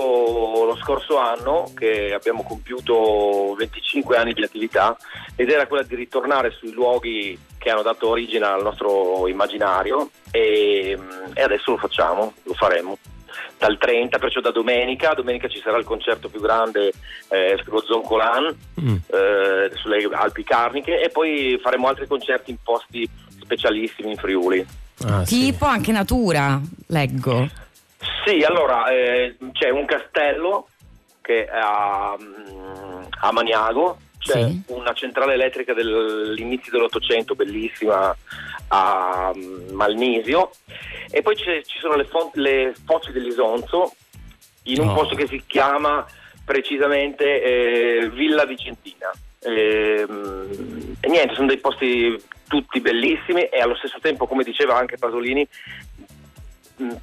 [0.65, 4.97] lo scorso anno, che abbiamo compiuto 25 anni di attività,
[5.37, 10.99] ed era quella di ritornare sui luoghi che hanno dato origine al nostro immaginario e,
[11.35, 12.99] e adesso lo facciamo, lo faremo.
[13.59, 16.93] Dal 30, perciò da domenica, domenica ci sarà il concerto più grande
[17.29, 18.97] eh, sullo Zoncolan, Mm.
[19.07, 23.09] eh, sulle Alpi Carniche e poi faremo altri concerti in posti
[23.41, 24.67] specialissimi in Friuli.
[25.07, 25.51] Ah, sì.
[25.53, 27.49] Tipo anche natura, leggo.
[28.25, 30.69] Sì, allora eh, c'è un castello
[31.21, 34.63] che è a, mm, a Maniago, c'è Sì.
[34.69, 38.15] una centrale elettrica dell'inizio dell'Ottocento bellissima
[38.69, 40.51] a mm, Malnisio
[41.11, 43.93] e poi ci sono le, fon- le foci dell'Isonzo
[44.65, 44.95] in un Oh.
[44.95, 46.05] posto che si chiama
[46.45, 49.11] precisamente eh, Villa Vicentina.
[49.41, 54.97] Ehm, E, niente, sono dei posti tutti bellissimi e allo stesso tempo, come diceva anche
[54.99, 55.45] Pasolini,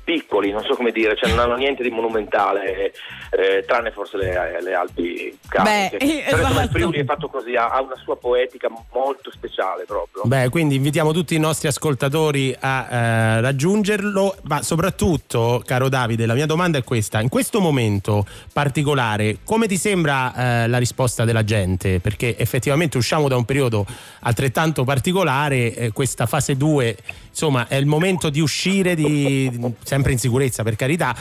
[0.03, 2.91] piccoli, non so come dire, cioè non hanno niente di monumentale,
[3.31, 5.97] eh, tranne forse le, le Alpi Carniche.
[5.97, 6.69] Beh, eh, insomma, il esatto.
[6.69, 10.23] Friuli è fatto così, ha, ha una sua poetica molto speciale proprio.
[10.25, 16.33] Beh, quindi invitiamo tutti i nostri ascoltatori a eh, raggiungerlo, ma soprattutto, caro Davide, la
[16.33, 21.43] mia domanda è questa: in questo momento particolare, come ti sembra eh, la risposta della
[21.43, 21.99] gente?
[21.99, 23.85] Perché effettivamente usciamo da un periodo
[24.21, 26.97] altrettanto particolare, eh, questa fase 2,
[27.29, 31.15] insomma, è il momento di uscire di, sempre in sicurezza, per carità,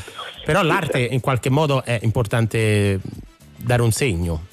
[0.44, 3.00] però l'arte in qualche modo è importante
[3.56, 4.46] dare un segno.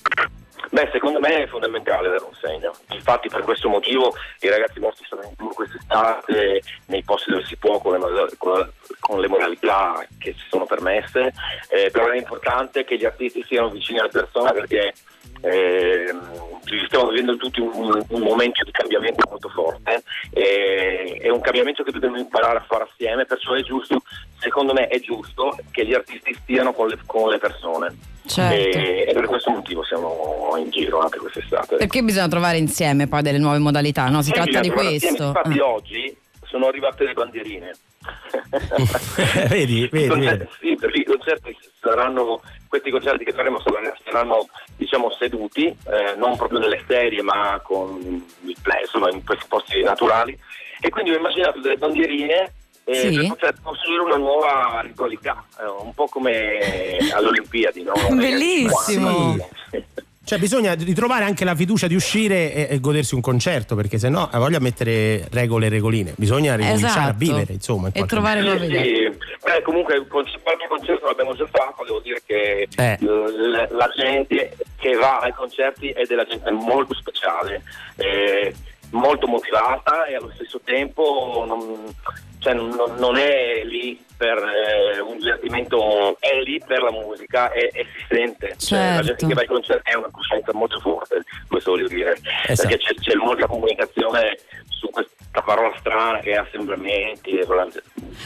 [0.75, 2.75] Beh, secondo me è fondamentale dare un segno.
[2.89, 7.55] Infatti, per questo motivo i ragazzi nostri sono in tour quest'estate nei posti dove si
[7.55, 8.29] può, con le,
[8.99, 11.33] con le modalità che ci sono permesse.
[11.69, 14.93] Eh, però è importante che gli artisti siano vicini alle persone perché
[15.41, 20.03] ehm, stiamo vivendo tutti un, un momento di cambiamento molto forte.
[20.31, 24.01] eh, è un cambiamento che dobbiamo imparare a fare assieme, perciò è giusto,
[24.39, 27.95] secondo me è giusto che gli artisti stiano con le, con le persone.
[28.25, 28.77] Certo.
[28.77, 31.75] E, e per questo motivo siamo in giro anche quest'estate.
[31.75, 34.21] Perché bisogna trovare insieme poi delle nuove modalità, no?
[34.23, 34.93] Si Eh, tratta di questo.
[35.09, 35.17] insieme.
[35.27, 35.67] Infatti Ah.
[35.67, 37.71] oggi sono arrivate le bandierine.
[39.49, 40.49] vedi, I vedi, concerti, vedi.
[40.59, 43.61] sì, perché i concerti saranno, questi concerti che faremo
[44.03, 49.81] saranno, diciamo seduti, eh, non proprio nelle serie ma con il insomma in questi posti
[49.83, 50.37] naturali.
[50.81, 52.53] E quindi ho immaginato delle bandierine
[52.83, 53.15] eh, Sì.
[53.15, 57.93] per poter costruire una nuova ritualità, eh, un po' come alle Olimpiadi, no?
[58.13, 59.37] Bellissimo.
[59.71, 59.83] Sì.
[60.25, 64.09] Cioè bisogna ritrovare anche la fiducia di uscire e, e godersi un concerto, perché se
[64.09, 67.17] no ha voglia di mettere regole e regoline, bisogna ricominciare a Esatto.
[67.19, 67.91] vivere, insomma.
[67.93, 68.53] in E trovare modo.
[68.57, 68.83] nuove idee.
[69.13, 72.97] Sì, beh, comunque qualche concerto l'abbiamo già fatto, devo dire che Eh.
[73.01, 77.61] l- la gente che va ai concerti è della gente molto speciale,
[77.97, 78.51] eh,
[78.91, 81.83] molto motivata e allo stesso tempo non,
[82.45, 87.71] cioè, non- non è lì per eh, un divertimento, è lì per la musica e,
[87.73, 88.53] si sente.
[88.57, 89.05] Cioè, la Certo.
[89.07, 92.15] gente che va ai concerti è una coscienza molto forte, questo voglio dire,
[92.47, 92.69] Esatto.
[92.69, 94.37] perché c'è, c'è molta comunicazione
[94.69, 97.39] su questa parola strana che è assembramenti.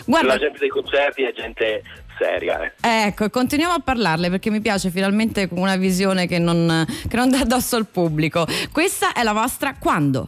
[0.05, 1.81] Guarda- la gente dei concerti è gente
[2.17, 2.61] seria.
[2.63, 2.71] eh.
[3.07, 7.39] Ecco, continuiamo a parlarle perché mi piace finalmente una visione che non, che non dà
[7.39, 8.45] addosso al pubblico.
[8.73, 10.27] Questa è la vostra quando?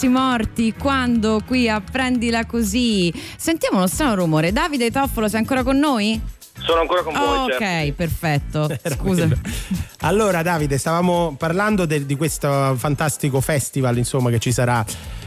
[0.00, 3.12] Ragazzi morti quando qui a Prendila Così.
[3.36, 4.50] Sentiamo uno strano rumore.
[4.50, 6.18] Davide Toffolo, sei ancora con noi?
[6.58, 7.94] Sono ancora con voi, ok, certo.
[7.94, 8.78] perfetto.
[8.96, 9.28] Scusa.
[10.00, 14.82] Allora, Davide, stavamo parlando de- di questo fantastico festival, insomma, che ci sarà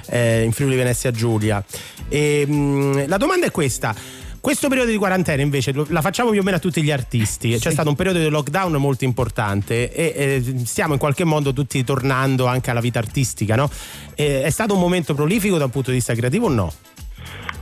[0.08, 1.64] eh, in Friuli Venezia Giulia.
[2.08, 3.94] E, mh, la domanda è questa.
[4.44, 7.58] Questo periodo di quarantena invece la facciamo più o meno a tutti gli artisti.
[7.58, 11.82] C'è stato un periodo di lockdown molto importante e eh, stiamo in qualche modo tutti
[11.86, 13.70] tornando anche alla vita artistica, no?
[14.16, 16.74] Eh, è stato un momento prolifico da un punto di vista creativo o no?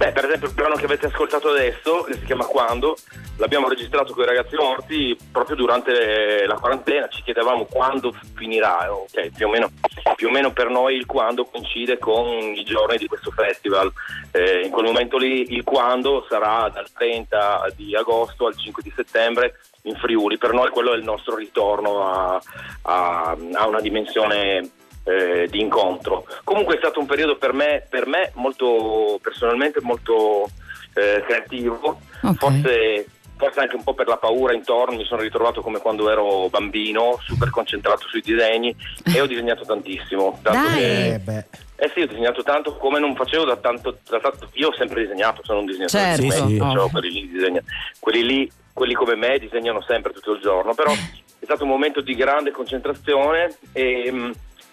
[0.01, 2.97] Beh, per esempio il brano che avete ascoltato adesso, si chiama Quando,
[3.37, 9.29] l'abbiamo registrato con i ragazzi morti proprio durante la quarantena, ci chiedevamo quando finirà, ok,
[9.29, 9.69] più o meno,
[10.15, 13.93] più o meno per noi il quando coincide con i giorni di questo festival,
[14.31, 18.91] Eh, in quel momento lì il quando sarà dal 30 di agosto al 5 di
[18.95, 22.41] settembre in Friuli, per noi quello è il nostro ritorno a,
[22.83, 24.67] a- a una dimensione
[25.03, 26.25] eh, di incontro.
[26.43, 30.49] Comunque è stato un periodo per me, per me molto personalmente molto
[30.93, 31.99] eh, creativo,
[32.37, 36.47] forse, forse anche un po' per la paura intorno, mi sono ritrovato come quando ero
[36.49, 38.75] bambino, super concentrato sui disegni
[39.13, 40.39] e ho disegnato tantissimo.
[40.41, 40.77] Tanto Dai!
[40.77, 41.45] che- Eh, beh.
[41.77, 45.01] eh sì, ho disegnato tanto come non facevo da tanto, da tanto- io ho sempre
[45.01, 46.21] disegnato, sono un disegnatore Certo.
[46.21, 46.59] di Sì, sì.
[46.59, 46.89] Oh.
[46.89, 47.63] quelli lì, disegna-
[47.99, 50.91] quelli lì, quelli come me disegnano sempre tutto il giorno, però
[51.39, 54.31] è stato un momento di grande concentrazione e mh,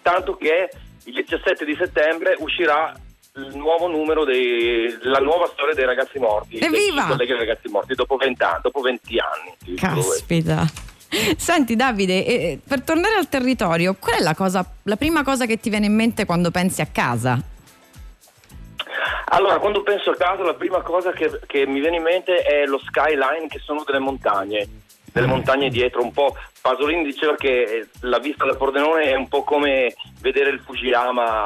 [0.09, 0.69] tanto che
[1.03, 2.93] il 17 di settembre uscirà
[3.35, 7.05] il nuovo numero dei, la nuova storia dei ragazzi morti, dei Evviva!
[7.05, 9.75] colleghi dei ragazzi morti dopo 20 anni, dopo 20 anni.
[9.75, 10.65] Caspita.
[11.37, 15.59] Senti Davide, eh, per tornare al territorio, qual è la, cosa, la prima cosa che
[15.59, 17.39] ti viene in mente quando pensi a casa?
[19.31, 22.65] Allora, quando penso a casa, la prima cosa che, che mi viene in mente è
[22.65, 24.67] lo skyline, che sono delle montagne,
[25.11, 26.01] delle montagne dietro.
[26.01, 30.49] Un po' Pasolini diceva che eh, la vista da Pordenone è un po' come vedere
[30.49, 31.45] il Fujiyama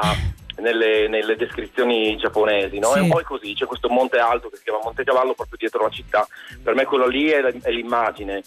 [0.58, 2.88] nelle, nelle descrizioni giapponesi, no?
[2.92, 2.98] Sì.
[2.98, 5.82] È un po' così, c'è questo monte alto che si chiama Monte Cavallo proprio dietro
[5.82, 6.26] la città.
[6.62, 8.42] Per me quello lì è, la- è l'immagine.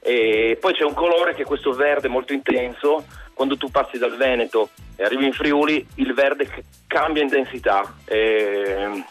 [0.00, 3.04] E poi c'è un colore che è questo verde molto intenso.
[3.34, 7.94] Quando tu passi dal Veneto e arrivi in Friuli, il verde cambia intensità.
[8.04, 9.02] E,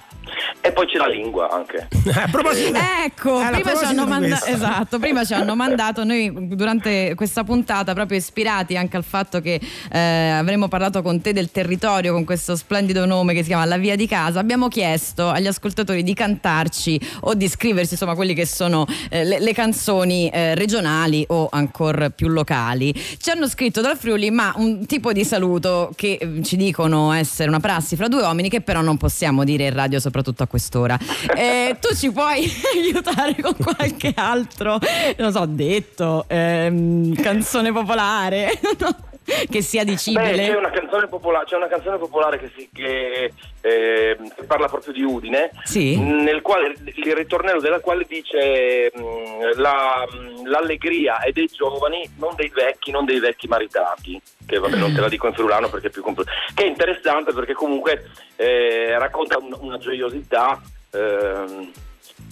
[0.61, 1.87] e poi c'è la lingua anche.
[2.13, 6.31] A proposito, Ecco, Eh, a prima ci, hanno manda- esatto, prima ci hanno mandato noi
[6.55, 9.59] durante questa puntata, proprio ispirati anche al fatto che
[9.91, 9.99] eh,
[10.29, 13.95] avremmo parlato con te del territorio con questo splendido nome che si chiama La Via
[13.95, 18.85] di Casa, abbiamo chiesto agli ascoltatori di cantarci o di scriversi insomma quelli che sono
[19.09, 22.93] eh, le, le canzoni eh, regionali o ancora più locali.
[22.93, 27.49] Ci hanno scritto dal Friuli ma un tipo di saluto che eh, ci dicono essere
[27.49, 30.97] una prassi fra due uomini che però non possiamo dire in radio soprattutto a quest'ora.
[31.35, 34.79] Eh, tu ci puoi aiutare con qualche altro,
[35.17, 38.95] non so, detto, ehm, canzone popolare, no?
[39.49, 40.31] che sia Beh, dicibile?
[40.47, 44.93] c'è una canzone popolare, c'è una canzone popolare che, si- che, eh, che parla proprio
[44.93, 45.99] di Udine, Sì.
[45.99, 52.35] nel quale il ritornello della quale dice mh, la- mh, l'allegria è dei giovani, non
[52.35, 54.19] dei vecchi, non dei vecchi maritati.
[54.45, 56.31] Che vabbè, non te la dico in friulano perché è più complesso.
[56.55, 60.59] Che è interessante perché comunque eh, racconta un- una gioiosità.
[60.91, 61.71] ehm,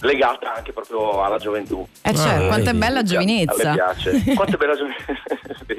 [0.00, 1.86] legata anche proprio alla gioventù.
[2.02, 3.68] Eh certo, Ah, quanto è bella A giovinezza.
[3.70, 4.22] me piace.
[4.34, 5.02] Quanto è bella gioventù.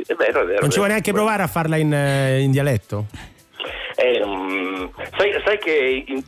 [0.05, 0.59] è vero, è vero.
[0.61, 0.87] Non ci vero.
[0.89, 3.05] neanche provare a farla in, eh, in dialetto?
[3.95, 4.85] Eh, mm,
[5.17, 6.23] sai, sai che in-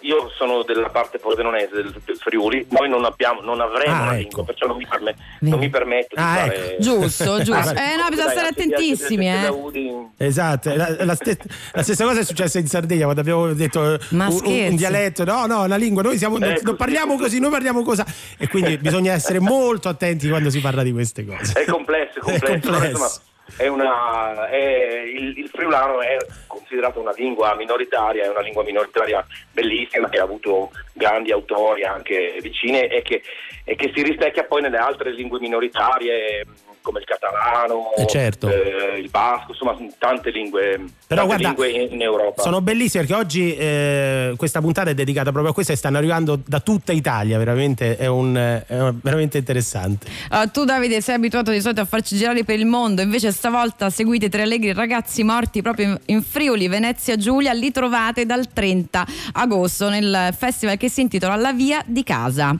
[0.00, 4.10] io sono della parte pordenonese del, del Friuli, noi non abbiamo, non avremo Ah, una
[4.12, 4.20] ecco.
[4.20, 6.76] lingua, perciò non mi, perme- non mi permetto di Ah, fare...
[6.80, 7.54] Giusto, giusto.
[7.74, 10.08] Ah, Eh no, bisogna Dai, stare attentissimi, eh.
[10.16, 11.38] Esatto, la, la ste-
[11.72, 15.46] la stessa cosa è successa in Sardegna quando abbiamo detto eh, un, un- dialetto, no,
[15.46, 18.04] no, la lingua, noi siamo, non, Ecco, non parliamo sì, così, noi parliamo cosa
[18.38, 21.52] e quindi bisogna essere molto attenti quando si parla di queste cose.
[21.60, 22.46] È complesso, è complesso.
[22.46, 23.20] È complesso.
[23.56, 29.24] È una, è- il, il friulano è considerato una lingua minoritaria, è una lingua minoritaria
[29.52, 33.22] bellissima che ha avuto grandi autori anche vicine e che,
[33.64, 36.44] e che si rispecchia poi nelle altre lingue minoritarie
[36.82, 38.48] come il catalano, Eh, certo.
[38.48, 42.42] eh, il basco, insomma tante lingue, Però tante guarda, lingue in, in Europa.
[42.42, 46.38] Sono bellissime perché oggi eh, questa puntata è dedicata proprio a questo e stanno arrivando
[46.44, 48.64] da tutta Italia, veramente è, un, è
[49.00, 50.06] veramente interessante.
[50.30, 53.90] Ah, tu Davide sei abituato di solito a farci girare per il mondo, invece stavolta
[53.90, 59.06] seguite Tre Allegri Ragazzi Morti proprio in, in Friuli, Venezia Giulia, li trovate dal 30
[59.32, 62.56] agosto nel festival che si intitola La Via di Casa.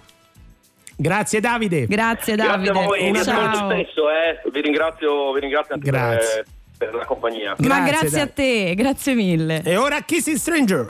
[1.00, 1.86] Grazie Davide.
[1.86, 2.70] Grazie Grazie Davide.
[2.70, 3.70] a voi, ascolto Ciao.
[3.70, 4.50] spesso, eh.
[4.52, 6.44] vi ringrazio, vi ringrazio anche Grazie.
[6.76, 7.54] per, per la compagnia.
[7.56, 9.62] Ma Grazie, grazie a te, grazie mille.
[9.64, 10.86] E ora Kissing Stranger.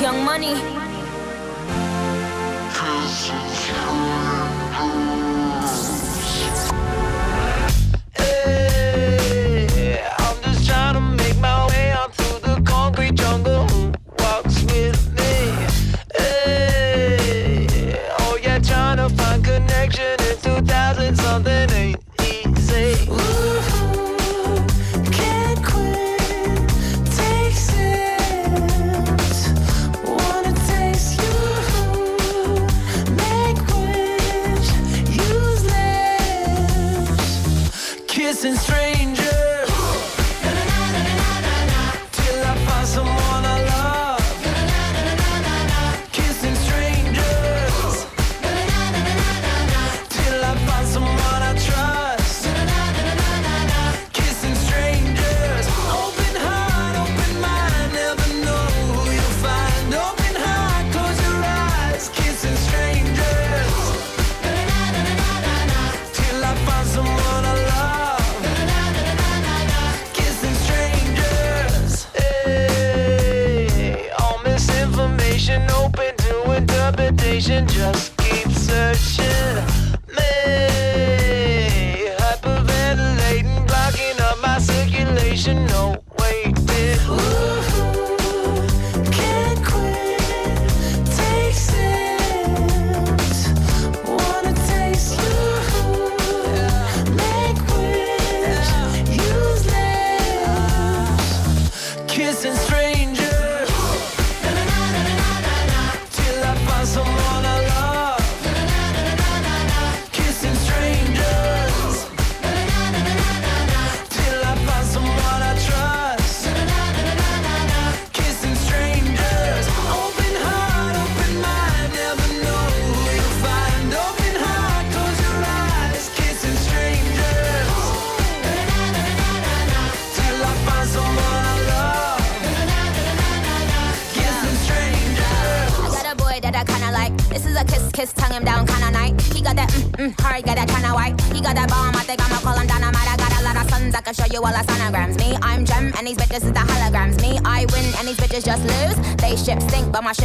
[0.00, 0.89] Young Money.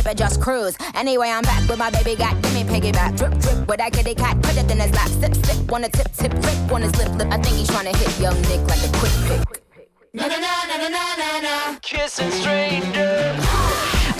[0.05, 0.77] Ship it just cruise.
[0.95, 3.17] Anyway, I'm back with my baby got, give me piggyback.
[3.17, 5.09] Drip, drip, with that kitty cat, put it in his lap.
[5.09, 7.09] Sip, sip, wanna tip, tip, rip on his lip.
[7.31, 9.61] I think he's trying to hit young Nick like a quick pick.
[10.13, 11.79] Na na na na na na na.
[11.81, 13.45] Kissing strangers.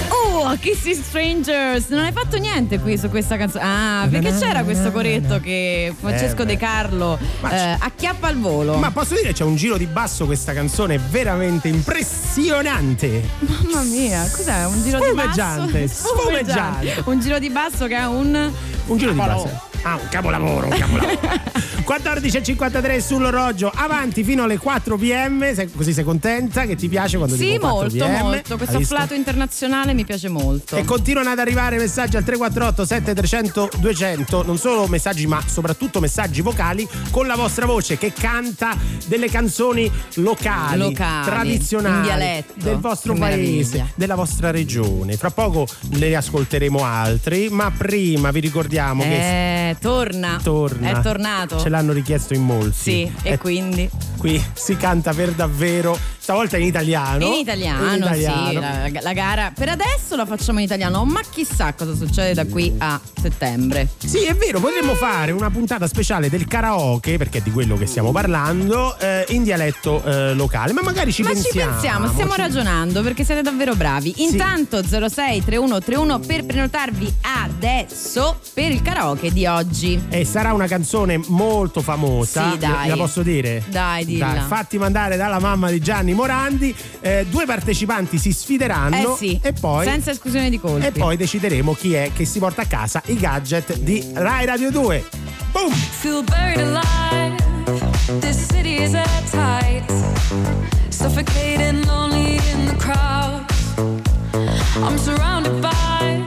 [0.10, 1.88] Oh, Kissing Strangers!
[1.88, 3.64] Non hai fatto niente qui su questa canzone.
[3.64, 6.46] Ah, perché c'era questo coretto che Francesco Eh.
[6.46, 7.18] De Carlo
[7.50, 8.76] eh, acchiappa al volo.
[8.76, 12.25] Ma posso dire c'è un giro di basso questa canzone veramente impressionante.
[12.38, 14.66] Mamma mia, cos'è?
[14.66, 16.06] Un giro di Spumeggiante, basso?
[16.18, 17.02] spumeggiante.
[17.10, 18.52] Un giro di basso che ha un.
[18.88, 19.50] Un giro di Capolavoro.
[19.52, 19.74] basso.
[19.88, 21.20] Ah, un capolavoro, un capolavoro.
[21.86, 27.36] 14.53 sull'orologio, avanti fino alle 4 pm, se- così sei contenta, che ti piace quando
[27.36, 28.20] Sì, dico 4 molto, PM?
[28.24, 28.58] molto.
[28.58, 29.55] Questo afflato internazionale
[29.94, 30.76] mi piace molto.
[30.76, 36.42] E continuano ad arrivare messaggi al 348 7300 200, non solo messaggi ma soprattutto messaggi
[36.42, 38.76] vocali con la vostra voce che canta
[39.06, 42.54] delle canzoni locali, Locali, tradizionali dialetto.
[42.58, 43.40] del vostro Che paese,
[43.72, 43.88] meraviglia.
[43.96, 45.16] della vostra regione.
[45.16, 50.40] Fra poco ne ascolteremo altri, ma prima vi ricordiamo che Eh, torna.
[50.44, 51.00] torna.
[51.00, 51.60] È tornato.
[51.60, 52.76] Ce l'hanno richiesto in molti.
[52.78, 53.90] Sì, e E quindi?
[54.18, 57.24] qui si canta per davvero, stavolta in italiano.
[57.24, 58.48] In italiano, In italiano.
[58.50, 62.48] sì, la, la gara per adesso la facciamo in italiano, ma chissà cosa succede da
[62.48, 63.88] qui a settembre.
[64.04, 67.86] Sì, è vero, potremmo fare una puntata speciale del karaoke, perché è di quello che
[67.86, 70.74] stiamo parlando, eh, in dialetto eh, locale.
[70.74, 71.60] Ma magari ci Ma pensiamo.
[71.60, 74.12] ci pensiamo, stiamo ci- ragionando perché siete davvero bravi.
[74.24, 77.14] Intanto 06 3131 per prenotarvi
[77.44, 80.02] adesso per il karaoke di oggi.
[80.10, 82.50] E sarà una canzone molto famosa.
[82.52, 82.88] Sì, dai.
[82.90, 83.64] La posso dire?
[83.70, 84.26] Dai, dilla.
[84.34, 86.76] Dai, fatti mandare dalla mamma di Gianni Morandi.
[87.02, 89.14] Eh, due partecipanti si sfideranno.
[89.14, 90.86] Eh sì, e poi, senza esclusione di colpi.
[90.88, 94.72] e poi decideremo chi è che si porta a casa i gadget di Rai Radio
[94.72, 95.04] 2.
[95.52, 95.72] Boom!
[95.72, 97.36] Feel buried alive.
[98.20, 99.84] This city is at tight.
[100.90, 103.44] Suffocating, lonely in the crowd.
[104.78, 106.24] I'm surrounded by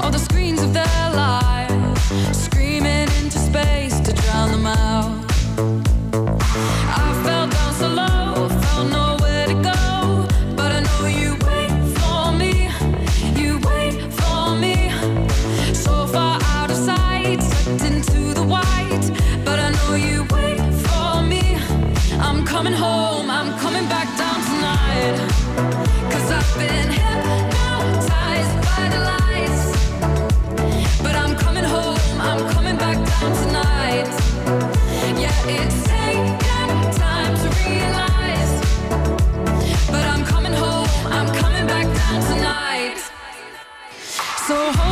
[0.00, 2.00] all the screens of their lives,
[2.32, 5.24] screaming into space to drown them out.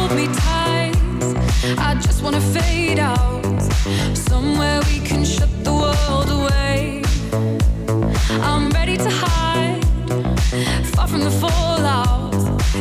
[0.07, 0.95] Hold me tight.
[1.79, 3.63] I just wanna fade out.
[4.15, 7.03] Somewhere we can shut the world away.
[8.49, 9.85] I'm ready to hide,
[10.95, 12.33] far from the fallout.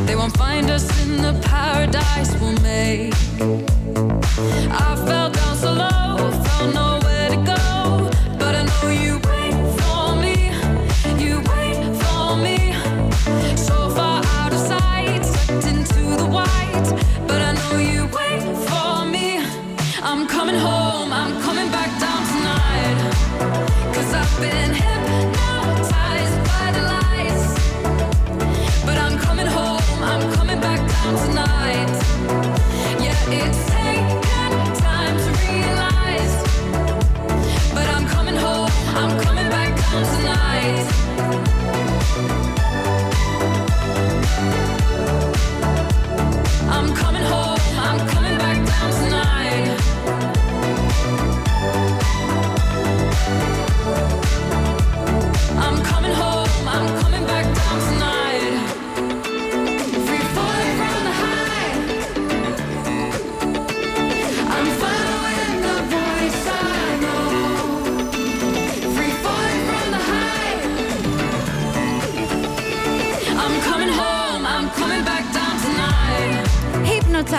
[0.07, 3.13] They won't find us in the paradise we'll make.
[4.85, 6.92] I fell down so low, found nowhere
[38.03, 41.02] I'm coming home, I'm coming back down tonight.
[77.13, 77.37] Hypnotize,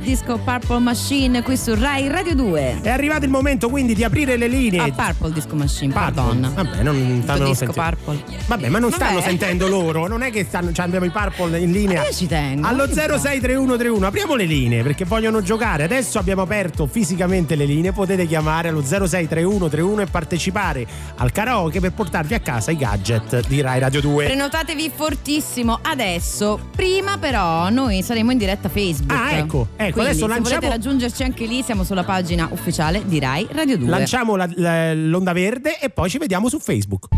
[0.00, 2.80] Disco Purple Machine qui su Rai Radio 2.
[2.82, 4.80] È arrivato il momento quindi di aprire le linee.
[4.80, 6.12] Ah, Purple Disco Machine, Purple.
[6.14, 6.52] pardon.
[6.54, 7.96] Vabbè, non stanno disco sentendo.
[8.04, 8.24] Purple.
[8.46, 9.28] Vabbè, ma non stanno Vabbè.
[9.28, 12.02] sentendo loro, non è che stanno, cioè abbiamo i Purple in linea.
[12.04, 12.66] Io ci tengo.
[12.66, 13.18] Allo che fa?
[13.18, 15.84] 063131 apriamo le linee perché vogliono giocare.
[15.84, 21.92] Adesso abbiamo aperto fisicamente le linee, potete chiamare allo 063131 e partecipare al karaoke per
[21.92, 24.24] portarvi a casa i gadget di Rai Radio 2.
[24.26, 26.58] Prenotatevi fortissimo adesso.
[26.74, 29.12] Prima però noi saremo in diretta Facebook.
[29.18, 33.02] Ah, ecco, ecco, Quindi, adesso se lanciamo- volete raggiungerci anche lì, siamo sulla pagina ufficiale
[33.06, 33.88] di Rai Radio 2.
[33.88, 37.08] Lanciamo la- la- l'onda verde e poi ci vediamo su Facebook.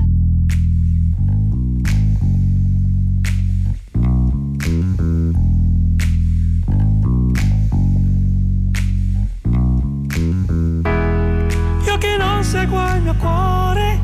[11.86, 13.98] Io che non seguo il mio cuore,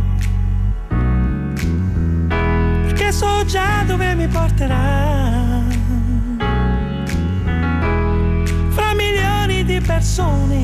[2.84, 5.35] perché so già dove mi porterà.
[9.86, 10.58] Persone,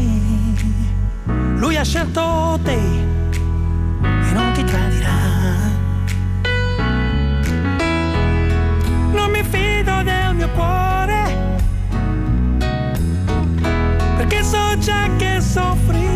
[1.56, 5.10] lui ha scelto te e non ti tradirà.
[9.12, 11.58] Non mi fido del mio cuore,
[14.16, 16.11] perché so già che soffrirò.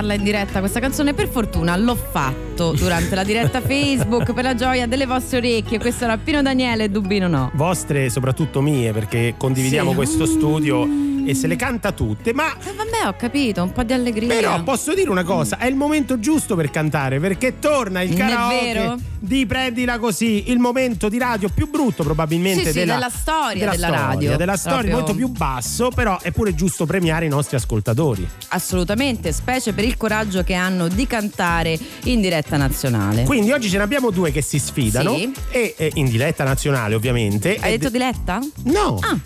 [0.00, 1.12] Cantarla in diretta questa canzone.
[1.14, 5.78] Per fortuna l'ho fatto durante la diretta Facebook per la gioia delle vostre orecchie.
[5.78, 7.50] Questo era Pino Daniele Dubino no.
[7.54, 9.96] Vostre, soprattutto mie, perché condividiamo Sì.
[9.96, 10.88] questo studio
[11.26, 14.34] e se le canta tutte, ma Eh, vabbè, ho capito, un po' di allegria.
[14.34, 18.20] Però posso dire una cosa, è il momento giusto per cantare perché torna il Non
[18.20, 18.98] è karaoke vero?
[19.22, 23.70] Di Prendila Così, il momento di radio più brutto probabilmente Sì, sì, della, della storia
[23.70, 24.36] della storia, radio.
[24.36, 28.26] della storia Proprio- molto più basso, però è pure giusto premiare i nostri ascoltatori.
[28.48, 33.24] Assolutamente, specie per il coraggio che hanno di cantare in diretta nazionale.
[33.24, 35.30] Quindi oggi ce ne abbiamo due che si sfidano Sì.
[35.50, 37.56] e eh, in diretta nazionale ovviamente.
[37.60, 38.38] Hai E detto diretta?
[38.64, 38.98] No.
[39.02, 39.18] Ah.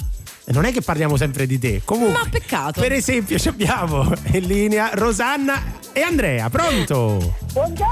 [0.47, 1.81] Non è che parliamo sempre di te.
[1.85, 2.81] Comunque, Ma peccato.
[2.81, 5.63] per esempio, ci abbiamo in linea Rosanna
[5.95, 6.51] e Andrea.
[6.51, 7.35] Pronto?
[7.53, 7.87] Buongiorno,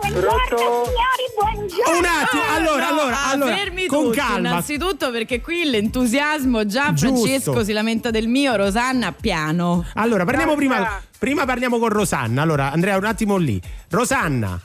[0.00, 1.98] buongiorno signori, buongiorno.
[1.98, 4.48] Un attimo, allora, Ah, No, allora, ah, allora, fermi con tutti, calma.
[4.48, 7.14] Innanzitutto perché qui l'entusiasmo già Giusto.
[7.26, 9.84] Francesco si lamenta del mio, Rosanna piano.
[9.94, 12.40] Allora, parliamo prima, prima parliamo con Rosanna.
[12.42, 13.60] Allora, Andrea, un attimo lì.
[13.90, 14.58] Rosanna,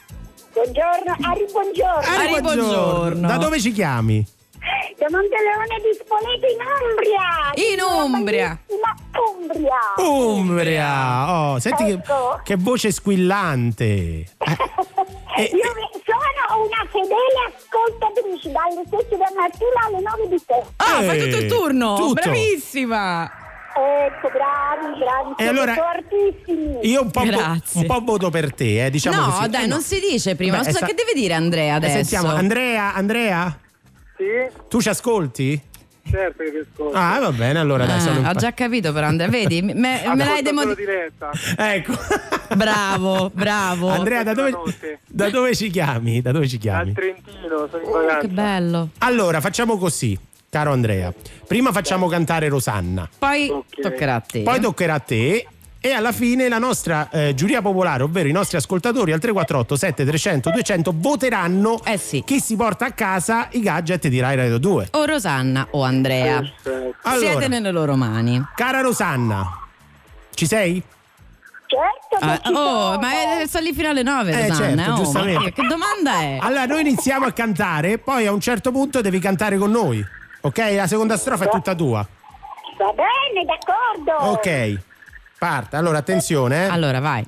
[0.54, 2.20] Buongiorno, Ari, buongiorno.
[2.20, 3.28] Ari, buongiorno.
[3.28, 4.26] Da dove ci chiami?
[4.98, 7.26] Da Monteleone di Spoleto in Umbria.
[7.56, 8.60] In Umbria.
[8.82, 8.96] Ma
[9.34, 9.80] Umbria.
[9.98, 11.52] Umbria.
[11.52, 12.40] Oh, senti che, Ecco.
[12.44, 14.26] che voce squillante.
[15.34, 20.66] Eh, Io vi- sono una fedele ascoltatrice dalle 7 del mattino alle 9 di sera.
[20.76, 21.96] Ah, Eh, fai tutto il turno.
[21.96, 22.14] tutto.
[22.22, 23.32] Bravissima.
[23.74, 26.80] Ecco, bravi, bravi, E allora, fortissimi.
[26.86, 29.50] Io un po', un po' voto per te, eh, diciamo no, così.
[29.50, 30.58] dai, Eh, non si dice prima.
[30.58, 31.94] Vabbè, Scusa, sta- che deve dire Andrea Eh, adesso?
[31.96, 33.58] Sentiamo, Andrea, Andrea?
[34.22, 35.60] Sì, Tu ci ascolti?
[36.12, 36.96] certo che ti ascolto.
[36.98, 39.96] Ah, va bene, allora dai, Ah, sono ho già capito però Andrea, vedi, me, me
[39.96, 40.74] Ascolto l'hai solo demo...
[40.76, 41.32] diretta.
[41.58, 41.94] Ecco.
[42.56, 43.88] Bravo, bravo.
[43.90, 44.56] Andrea, da dove,
[45.08, 46.22] da dove ci chiami?
[46.22, 46.92] Da dove ci chiami?
[46.94, 48.18] Dal Trentino, sono in Oh, vacanza.
[48.20, 48.90] che bello.
[49.00, 50.18] Allora, facciamo così,
[50.50, 51.12] caro Andrea.
[51.48, 53.80] Prima facciamo cantare Rosanna, Poi Ok.
[53.82, 54.42] toccherà a te.
[54.44, 55.48] poi toccherà a te.
[55.84, 60.52] E alla fine la nostra eh, giuria popolare, ovvero i nostri ascoltatori al 348 7300
[60.52, 62.22] 200 voteranno Eh sì.
[62.24, 64.90] chi si porta a casa i gadget di Rai Radio 2.
[64.92, 66.40] O Rosanna o Andrea.
[66.40, 66.96] Perfetto.
[67.10, 68.40] Allora, Siete nelle loro mani.
[68.56, 69.44] cara Rosanna,
[70.36, 70.84] ci sei?
[71.66, 73.00] Certo Ah, ci oh, sono.
[73.00, 74.76] ma è sta lì fino alle 9, Eh, Rosanna.
[74.84, 75.52] certo, oh, giustamente.
[75.54, 76.38] che domanda è?
[76.42, 80.06] Allora, noi iniziamo a cantare, poi a un certo punto devi cantare con noi.
[80.42, 80.58] Ok?
[80.76, 82.06] La seconda strofa è tutta tua.
[82.78, 84.32] Va bene, d'accordo.
[84.32, 84.80] Ok.
[85.42, 85.76] Parte.
[85.76, 86.70] Allora, attenzione, eh.
[86.70, 87.26] Allora, vai.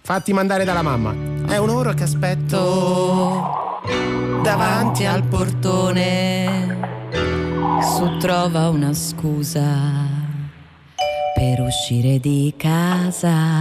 [0.00, 1.14] Fatti mandare dalla mamma.
[1.46, 3.82] È un'ora che aspetto
[4.42, 6.78] davanti al portone
[7.82, 9.62] su trova una scusa
[11.34, 13.60] per uscire di casa.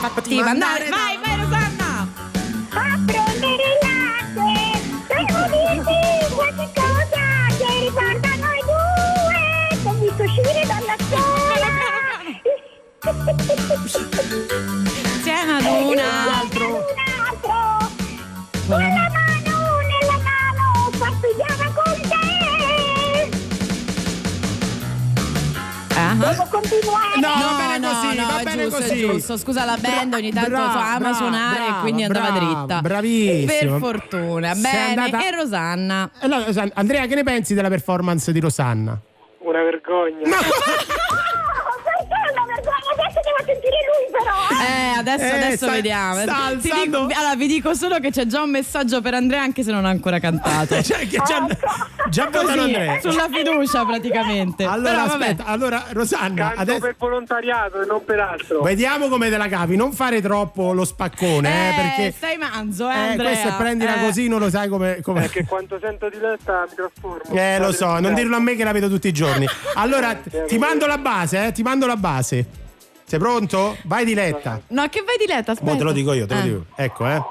[0.00, 1.11] Fatti mandare, vai,
[15.04, 16.66] Insieme ad un altro.
[16.68, 16.82] Un
[17.28, 17.90] altro.
[18.66, 19.56] Con la mano
[19.86, 20.90] nella mano.
[20.98, 22.20] Partigiana con te.
[25.94, 26.14] Ah.
[26.14, 27.20] Devo continuare.
[27.20, 29.00] No, va bene così, va è bene giusto, è così.
[29.00, 29.36] giusto.
[29.36, 32.44] Scusa la band, ogni tanto Brava, so, ama brava, suonare brava, e quindi andava brava,
[32.64, 32.80] dritta.
[32.80, 33.52] bravissima.
[33.72, 34.54] Per fortuna.
[34.54, 35.00] Sei Bene.
[35.02, 36.10] andata- E Rosanna?
[36.14, 38.98] E allora, Rosanna- Andrea, che ne pensi della performance di Rosanna?
[39.40, 40.28] Una vergogna.
[40.28, 40.36] No,
[43.52, 44.62] sentire lui però.
[44.62, 46.20] Eh, adesso, Eh, adesso sta- vediamo.
[46.20, 49.62] sta Ti dico- allora, vi dico solo che c'è già un messaggio per Andrea, anche
[49.62, 50.80] se non ha ancora cantato.
[50.82, 51.46] Cioè, che già,
[52.10, 53.00] già votano Così, Andrea.
[53.00, 54.64] sulla fiducia praticamente.
[54.64, 55.24] Allora, Però vabbè.
[55.30, 58.62] aspetta, allora Rosanna, Canto adesso per volontariato e non per altro.
[58.62, 59.76] vediamo come te la cavi.
[59.76, 63.28] Non fare troppo lo spaccone, eh, Eh, perché stai manzo, eh, eh, Andrea.
[63.30, 64.04] questo è prendila Eh.
[64.04, 65.00] così, non lo sai come.
[65.02, 65.20] come...
[65.20, 67.34] Perché quanto sento di letta mi trasformo.
[67.38, 69.46] Eh, lo so, non dirlo a me che la vedo tutti i giorni.
[69.74, 72.46] Allora, Eh, ti mando la base, eh, ti mando la base.
[73.12, 73.76] Sei pronto?
[73.82, 74.58] Vai di letta.
[74.68, 75.70] No, che vai di letto, aspetta.
[75.70, 76.42] Mo te lo dico io, te lo Eh.
[76.44, 76.64] dico.
[76.76, 77.22] Ecco, eh.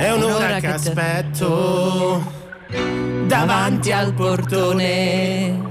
[0.00, 2.22] È un'ora Un'ora che che aspetto
[3.24, 5.62] davanti al portone.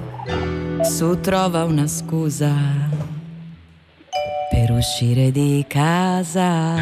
[0.85, 2.51] Su trova una scusa
[4.49, 6.73] per uscire di casa.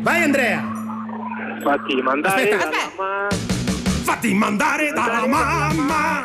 [0.00, 0.62] Vai Andrea!
[1.60, 3.26] Fatti mandare Aspetta, dalla mamma
[4.04, 6.22] Fatti mandare dalla mamma!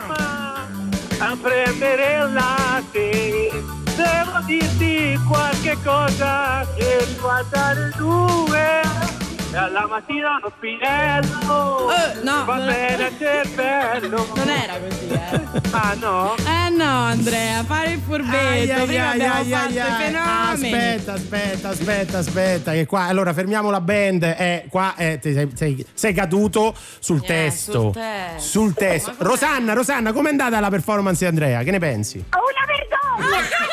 [1.22, 3.78] a prendere il latte.
[4.00, 9.08] Devo dirti qualche cosa che riguarda le due.
[9.52, 11.90] Alla mattina uno spinello.
[11.92, 14.28] Eh, no, Va non- bene al cervello.
[14.36, 15.62] Non era così, eh.
[15.72, 16.36] Ah no?
[16.38, 18.38] Eh no, Andrea, fare il furbetto.
[18.38, 20.04] Ai, ai, Prima ai, abbiamo ai, fatto ai, i ai.
[20.04, 20.74] fenomeni.
[20.74, 22.72] Aspetta, aspetta, aspetta, aspetta.
[22.72, 24.24] Che qua, allora fermiamo la band.
[24.24, 27.72] Eh, qua eh, sei, sei- sei caduto sul testo.
[27.82, 28.40] sul testo.
[28.40, 29.14] Sul testo.
[29.18, 31.64] Rosanna, Rosanna, com'è andata la performance di Andrea?
[31.64, 32.18] Che ne pensi?
[32.32, 33.69] Una vergogna!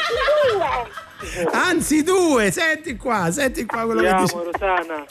[0.53, 1.05] Due!
[1.51, 4.37] Anzi, due, senti qua, senti qua quello che dice.
[4.37, 5.05] Andiamo Rosana.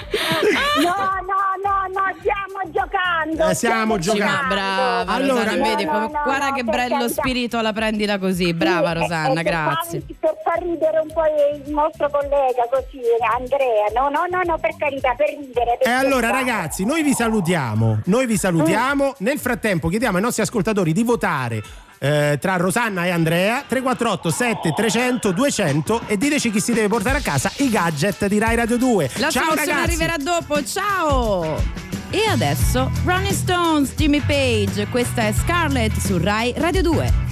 [0.84, 3.50] No, no, no, no, stiamo giocando.
[3.50, 4.48] Eh, stiamo ma giocando.
[4.54, 7.10] brava, Allora- Rosana, vedi, No, come- no, no, guarda no, che bello carità.
[7.22, 8.54] spirito, la prendila così.
[8.54, 10.00] Brava Sì, Rosanna, e- e per grazie.
[10.00, 11.24] farmi- Per far ridere un po'
[11.66, 13.02] il nostro collega così,
[13.38, 13.86] Andrea.
[13.96, 15.78] No, no, no, no, per carità, per ridere.
[15.80, 16.52] per E allora scherzare.
[16.52, 19.16] ragazzi, noi vi salutiamo, noi vi salutiamo.
[19.20, 21.64] Nel frattempo chiediamo ai nostri ascoltatori di votare
[22.00, 27.22] eh, tra Rosanna e Andrea 348 7300 200 e diteci chi si deve portare a
[27.22, 29.12] casa i gadget di Rai Radio 2.
[29.18, 29.72] La Ciao ragazzi.
[29.72, 31.62] arriverà dopo, ciao!
[32.10, 37.25] E adesso Rolling Stones, Jimmy Page, questa è Scarlett su Rai Radio 2.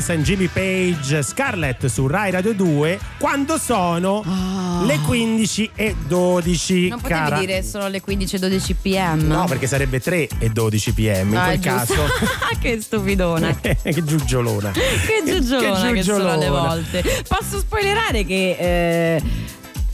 [0.00, 4.22] E Jimmy Page Scarlett su Rai Radio 2 quando sono
[4.86, 6.88] le 15 e 12 Ah.
[6.90, 7.38] Non potevi cara.
[7.38, 9.26] dire sono le 15.12 pm?
[9.26, 11.94] No, perché sarebbe 3 e 12 pm in Ah, quel è giusto.
[11.94, 12.02] caso.
[12.60, 13.54] che stupidona.
[13.60, 14.70] che giugiolona.
[14.70, 16.50] Che giugiolona che, sono alle giugiolona.
[16.68, 17.24] volte.
[17.28, 19.22] Posso spoilerare che eh,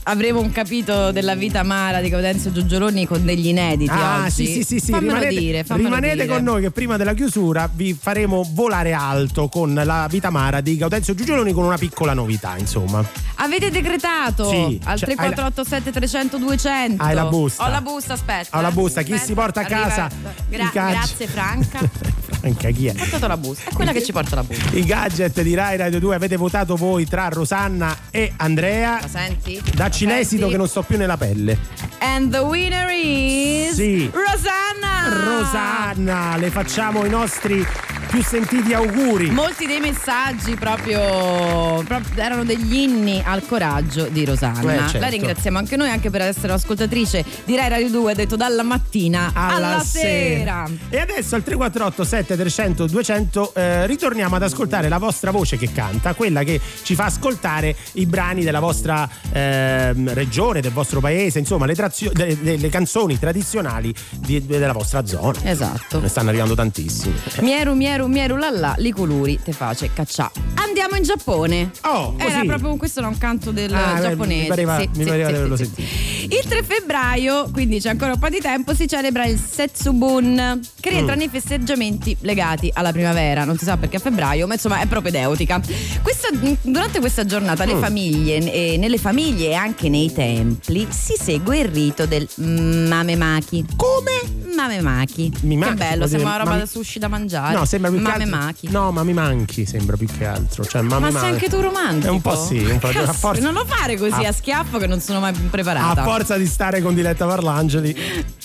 [0.09, 4.31] avremo un capitolo della vita amara di Gaudenzio Giugioloni con degli inediti Ah, oggi.
[4.31, 4.91] sì, sì, sì, sì.
[4.91, 6.27] Fammelo rimanete, dire, rimanete dire.
[6.27, 10.77] con noi che prima della chiusura vi faremo volare alto con la vita amara di
[10.77, 13.03] Gaudenzio Giugioloni con una piccola novità, insomma.
[13.39, 17.03] Avete decretato Sì, al cioè, hai la- 3487 300 200.
[17.03, 17.65] Hai la busta.
[17.65, 18.57] Ho la busta, aspetta.
[18.57, 18.71] Ho la eh.
[18.71, 20.09] busta, chi Aspetta, si porta a casa
[20.49, 21.79] Gra- grazie Franca.
[22.39, 22.93] Franca, chi è?
[22.93, 23.69] Portato la busta.
[23.69, 24.75] È quella che ci porta la busta.
[24.75, 28.99] I gadget di Rai Radio 2 avete votato voi tra Rosanna e Andrea.
[29.01, 29.61] La senti?
[29.73, 30.51] Dacci La l'esito senti?
[30.51, 31.57] che non sto più nella pelle.
[31.99, 34.09] And the winner is Sì.
[34.13, 35.23] Rosanna.
[35.23, 37.65] Rosanna, le facciamo i nostri
[38.09, 39.29] più sentiti auguri.
[39.29, 44.73] Molti dei messaggi proprio, proprio erano degli inni al coraggio di Rosanna.
[44.73, 44.99] Eh, certo.
[44.99, 48.63] La ringraziamo anche noi, anche per essere ascoltatrice di Rai Radio 2, ha detto dalla
[48.63, 50.65] mattina alla, sera.
[50.89, 56.13] E adesso al 348 7300 200 eh, ritorniamo ad ascoltare la vostra voce che canta,
[56.13, 61.65] quella che ci fa ascoltare i brani della vostra ehm, regione, del vostro paese, insomma
[61.65, 65.37] le, trazio- le- le- le canzoni tradizionali di- della vostra zona.
[65.43, 65.99] Esatto.
[65.99, 67.15] Ne stanno arrivando tantissimi.
[67.41, 70.29] Mieru, mieru, mieru, lalla, li coluri, te face, caccià.
[70.55, 71.71] Andiamo in Giappone.
[71.83, 72.45] Oh, Era così.
[72.45, 74.41] proprio questo era un canto del Ah, giapponese.
[74.41, 76.35] Mi pareva, Sì, mi pareva sì, di averlo sì, sentito.
[76.35, 80.89] Il 3 febbraio, quindi c'è ancora un po' di tempo, si celebra il Setsubun, che
[80.89, 81.17] rientra Mm.
[81.19, 83.45] nei festeggiamenti legati alla primavera.
[83.45, 85.59] Non si sa perché a febbraio, ma insomma è propedeutica.
[86.03, 86.29] Questa-
[86.61, 87.81] durante questa giornata le Mm.
[87.81, 93.65] famiglie, e nelle famiglie e anche nei templi si segue il rito del mamemaki.
[93.75, 94.45] Come?
[94.55, 95.31] Mamemaki.
[95.41, 97.55] Mimaki, che bello, sembra una roba mami- da sushi da mangiare.
[97.55, 98.69] No, sembra più che altro- Mamemaki.
[98.69, 100.63] No, ma mi manchi, sembra più che altro.
[100.65, 101.27] Cioè, ma, sei manchi.
[101.27, 102.07] anche tu romantico?
[102.07, 102.87] È un po' sì, un po'.
[102.89, 105.37] Cazzo, A forza, non lo fare così a- a schiaffo che non sono mai a
[105.49, 106.03] preparata.
[106.03, 107.95] forza di stare con Diletta Parlangeli.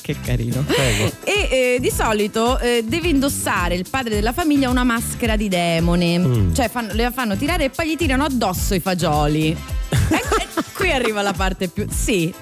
[0.03, 0.63] Che carino.
[0.63, 1.13] Prego.
[1.25, 6.19] E eh, di solito eh, deve indossare il padre della famiglia una maschera di demone.
[6.19, 6.53] Mm.
[6.55, 9.57] Cioè fanno- le fanno tirare e poi gli tirano addosso i fagioli.
[10.55, 11.87] E qui arriva la parte più.
[11.91, 12.33] Sì.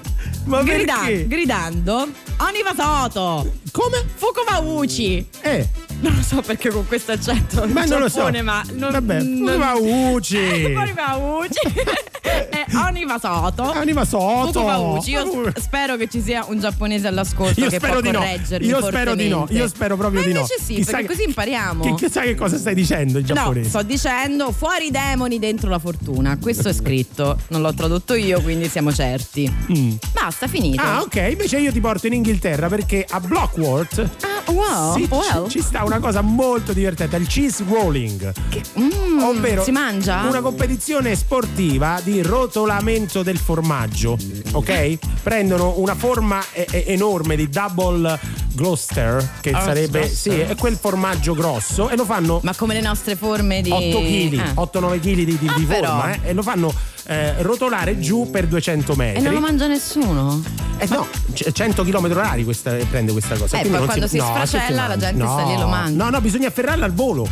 [0.45, 1.27] Ma Grida- perché?
[1.27, 2.07] gridando.
[2.37, 3.51] Oniva Soto!
[3.71, 4.03] Come?
[4.15, 5.25] Fukuva Uchi!
[5.41, 5.67] Eh.
[6.01, 8.27] Non lo so perché con questo accento Ma non lo so.
[8.41, 10.73] Ma non, Vabbè, non- Fukuva Uchi.
[10.75, 11.79] Oniva Uchi!
[12.23, 13.71] Eh, Oniva Soto!
[13.77, 14.51] Oniva Soto.
[14.51, 15.11] Fukuva Uchi.
[15.11, 18.23] Io spero che ci sia un giapponese all'ascolto Io che spero può di no.
[18.61, 19.45] Io spero di no.
[19.51, 20.39] Io spero proprio Ma di no.
[20.39, 21.83] invece sì, Chissà perché che- così impariamo.
[21.83, 23.69] Che, chissà che cosa stai dicendo in No, giapponese.
[23.69, 26.35] sto dicendo fuori i demoni dentro la fortuna.
[26.39, 29.47] Questo è scritto, non l'ho tradotto io, quindi siamo certi.
[29.71, 29.91] Mm.
[30.31, 30.81] Basta, finito.
[30.81, 31.27] Ah, ok.
[31.31, 35.43] Invece io ti porto in Inghilterra perché a Blockworth Ah, wow, sì, well.
[35.49, 38.31] ci, ci sta una cosa molto divertente, il cheese rolling.
[38.79, 40.21] Mm, ovvero si mangia?
[40.21, 44.17] una competizione sportiva di rotolamento del formaggio,
[44.53, 44.97] ok?
[45.21, 48.17] Prendono una forma e- e- enorme di double
[48.53, 52.81] Gloucester, che Ah, sarebbe sì, è quel formaggio grosso e lo fanno Ma come le
[52.81, 54.51] nostre forme di 8 kg, Ah.
[54.61, 56.73] 8-9 kg di, di- Ah, di forma eh, e lo fanno
[57.07, 59.19] eh, rotolare giù per 200 metri.
[59.19, 60.41] E non lo mangia nessuno?
[60.77, 63.59] Eh no, c- 100 km orari questa, prende questa cosa.
[63.59, 65.33] Eh, poi quando si no, sfracella, si la gente mangia.
[65.33, 66.03] sta lì e lo No, mangia.
[66.03, 67.27] No, no, bisogna afferrarla al volo.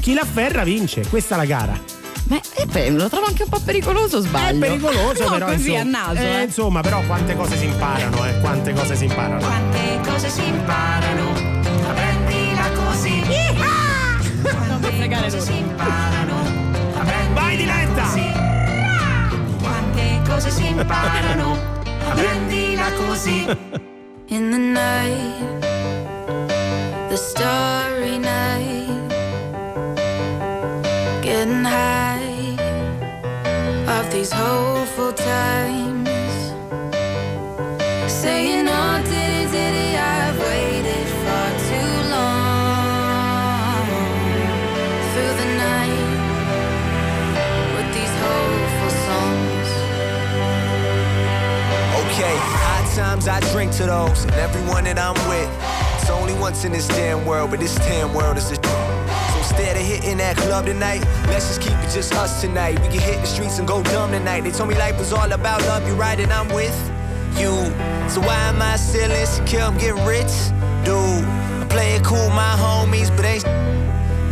[0.00, 1.78] Chi l'afferra vince, questa è la gara.
[2.26, 4.56] Beh, eh, beh, lo trovo anche un po' pericoloso, sbaglio.
[4.64, 5.46] È pericoloso, No, però.
[5.46, 6.42] così insomma, a naso, eh, eh.
[6.44, 8.38] Insomma, però quante cose si imparano, eh.
[8.40, 9.40] Quante cose si imparano.
[9.44, 11.32] Quante cose si imparano,
[11.94, 13.22] prendila così.
[14.66, 15.52] Non mi fregare cose
[20.74, 21.56] imparano,
[22.14, 23.46] prendila così.
[24.28, 25.60] In the night,
[27.08, 29.12] the starry night,
[31.22, 32.56] getting high
[33.86, 35.93] of these hopeful times,
[52.94, 55.50] high times I drink to those, and everyone that I'm with.
[56.00, 58.56] It's only once in this damn world, but this damn world is a.
[58.56, 62.78] So instead of hitting that club tonight, let's just keep it just us tonight.
[62.80, 64.42] We can hit the streets and go dumb tonight.
[64.42, 66.76] They told me life was all about love, you right, and I'm with
[67.36, 67.52] you.
[68.08, 69.60] So why am I still insecure?
[69.60, 70.32] I'm getting rich,
[70.84, 71.24] dude.
[71.60, 73.44] I'm playing cool, my homies, but ain't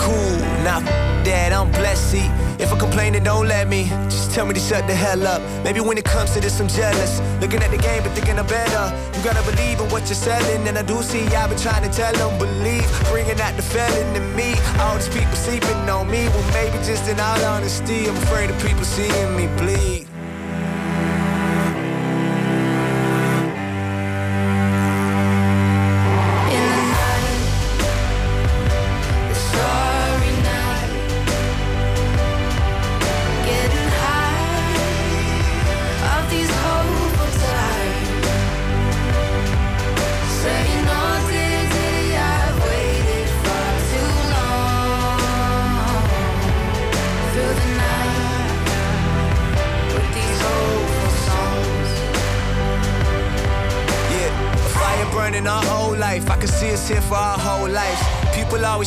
[0.02, 0.42] cool.
[0.66, 0.84] F-
[1.24, 2.26] that, I'm blessed.
[2.58, 3.84] If I complain, then don't let me.
[4.10, 5.40] Just tell me to shut the hell up.
[5.64, 7.20] Maybe when it comes to this, I'm jealous.
[7.40, 8.84] Looking at the game, but thinking I'm better.
[9.16, 11.96] You gotta believe in what you're selling, and I do see I've been trying to
[11.96, 12.88] tell them believe.
[13.10, 14.54] Bringing out the felon in me.
[14.80, 16.28] All these people sleeping on me.
[16.28, 20.11] Well, maybe just in all honesty, I'm afraid of people seeing me bleed.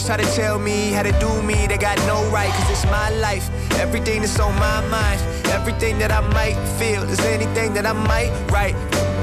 [0.06, 1.66] Try to tell me how to do me.
[1.66, 3.50] They got no right, cause it's my life.
[3.80, 7.02] Everything that's on my mind, everything that I might feel.
[7.04, 8.76] Is anything that I might write.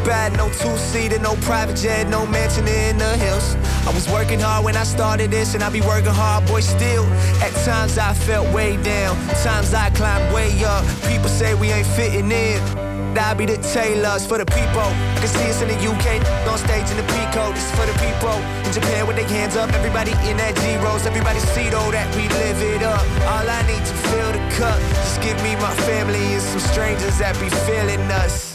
[0.04, 3.54] Bad, no two seater, no private jet, no mansion in the hills.
[3.86, 7.04] I was working hard when I started this, and I be working hard, boy, still.
[7.40, 10.84] At times I felt way down, times I climbed way up.
[11.06, 12.81] People say we ain't fitting in.
[13.18, 14.80] I be the tailors for the people.
[14.80, 17.52] I can see us in the UK on stage in the Pico.
[17.52, 19.72] This is for the people in Japan with their hands up.
[19.72, 21.06] Everybody in that Rose.
[21.06, 23.04] Everybody see though that we live it up.
[23.28, 24.78] All I need to fill the cup.
[25.04, 28.51] Just give me my family and some strangers that be feeling us.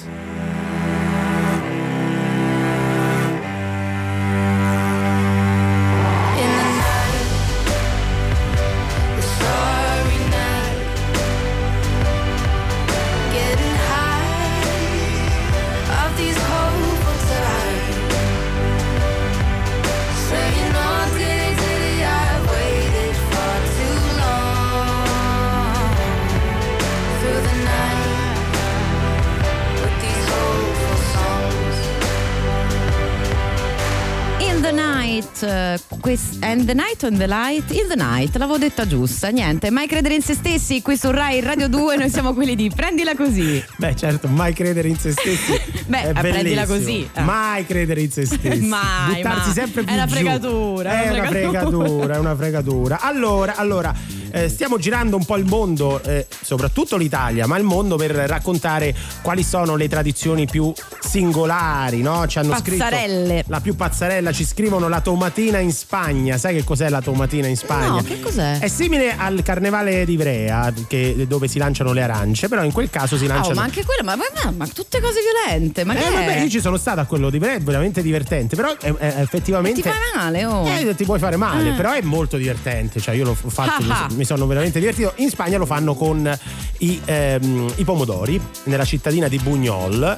[36.01, 39.87] Quest- and the night on the light, in the night, l'avevo detta giusta, niente, mai
[39.87, 43.63] credere in se stessi, qui su Rai Radio 2 noi siamo quelli di prendila così.
[43.77, 45.59] Beh, certo, mai credere in se stessi.
[45.87, 47.21] Beh, eh, prendila così, eh.
[47.21, 48.61] Mai credere in se stessi.
[48.61, 49.53] Mai, Buttarsi mai.
[49.53, 52.99] sempre più È una fregatura, È una fregatura, è una fregatura.
[53.01, 53.93] Allora, allora
[54.31, 58.93] eh, stiamo girando un po' il mondo, eh, soprattutto l'Italia, ma il mondo per raccontare
[59.21, 62.25] quali sono le tradizioni più singolari, no?
[62.27, 63.27] Ci hanno Pazzarelle.
[63.33, 66.37] scritto la più pazzarella, ci scrivono la tomatina in Spagna.
[66.37, 67.87] Sai che cos'è la tomatina in Spagna?
[67.87, 68.59] No, che cos'è?
[68.59, 72.89] È simile al carnevale di Ivrea, che- dove si lanciano le arance, però in quel
[72.89, 75.97] caso si Oh, lanciano ma anche quello, ma, ma- ma tutte cose violente, ma eh,
[76.03, 78.93] che vabbè, io ci sono stato a quello di Ivrea, è veramente divertente, però è,
[78.93, 80.67] è- effettivamente Ti fai male, oh.
[80.67, 81.73] eh, ti puoi fare male, Ah.
[81.75, 82.99] però è molto divertente.
[82.99, 85.13] Cioè, io l'ho fatto, Ah mi sono veramente divertito.
[85.17, 86.29] In Spagna lo fanno con
[86.79, 90.17] i, ehm, i pomodori nella cittadina di Bugnol.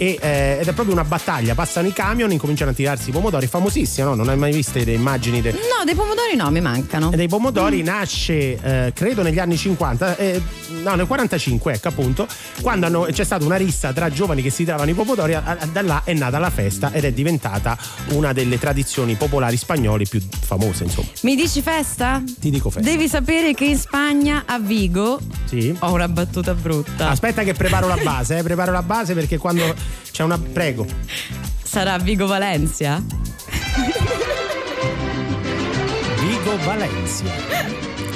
[0.00, 1.56] e, eh, ed è proprio una battaglia.
[1.56, 3.48] Passano i camion, incominciano a tirarsi i pomodori.
[3.48, 4.14] Famosissima, no?
[4.14, 7.10] Non hai mai visto le immagini de- No, dei pomodori no, mi mancano.
[7.10, 7.28] dei Mm.
[7.28, 10.40] pomodori nasce eh, credo negli anni 50 eh,
[10.84, 12.28] no nel 45 ecco appunto
[12.62, 15.66] quando hanno- c'è stata una rissa tra giovani che si trovano i pomodori a- a-
[15.66, 17.76] da là è nata la festa ed è diventata
[18.10, 22.22] una delle tradizioni popolari spagnole più famose insomma Mi dici festa?
[22.38, 27.10] ti dico festa Devi sapere che in Spagna, a Vigo, sì ho una battuta brutta.
[27.10, 29.74] aspetta che preparo la base eh, preparo la base perché quando
[30.10, 30.86] c'è una prego
[31.62, 33.02] Sarà Vigo Valencia?
[36.20, 37.24] Vigo Valencia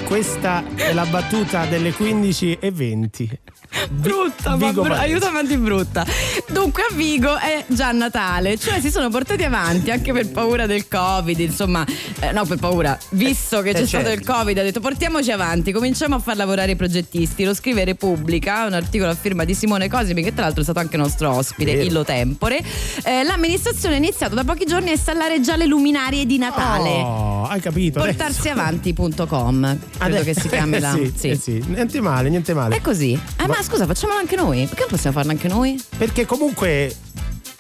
[0.05, 3.41] questa è la battuta delle 15 e 20
[3.91, 5.03] Brutta, ma Vigo bru- Valencia.
[5.03, 6.07] aiutami a di brutta.
[6.51, 10.87] Dunque a Vigo è già Natale, cioè si sono portati avanti anche per paura del
[10.89, 11.85] Covid, insomma,
[12.21, 14.21] eh, no per paura, visto che Eh, c'è eh, stato certo.
[14.21, 17.45] il Covid, ha detto portiamoci avanti, cominciamo a far lavorare i progettisti.
[17.45, 20.79] Lo scrive Repubblica, un articolo a firma di Simone Cosimi, che tra l'altro è stato
[20.79, 21.87] anche nostro ospite, Vero.
[21.87, 22.61] illo tempore.
[23.05, 26.89] Eh, l'amministrazione ha iniziato da pochi giorni a installare già le luminarie di Natale.
[26.91, 28.01] oh hai capito.
[28.01, 30.93] Portarsiavanti.com credo Adesso- che si chiami la.
[30.93, 31.29] sì, sì.
[31.31, 33.13] eh sì, niente male niente male È così?
[33.13, 34.65] Eh, ma scusa, facciamolo anche noi?
[34.67, 35.83] Perché non possiamo farlo anche noi?
[35.97, 36.95] Perché comunque.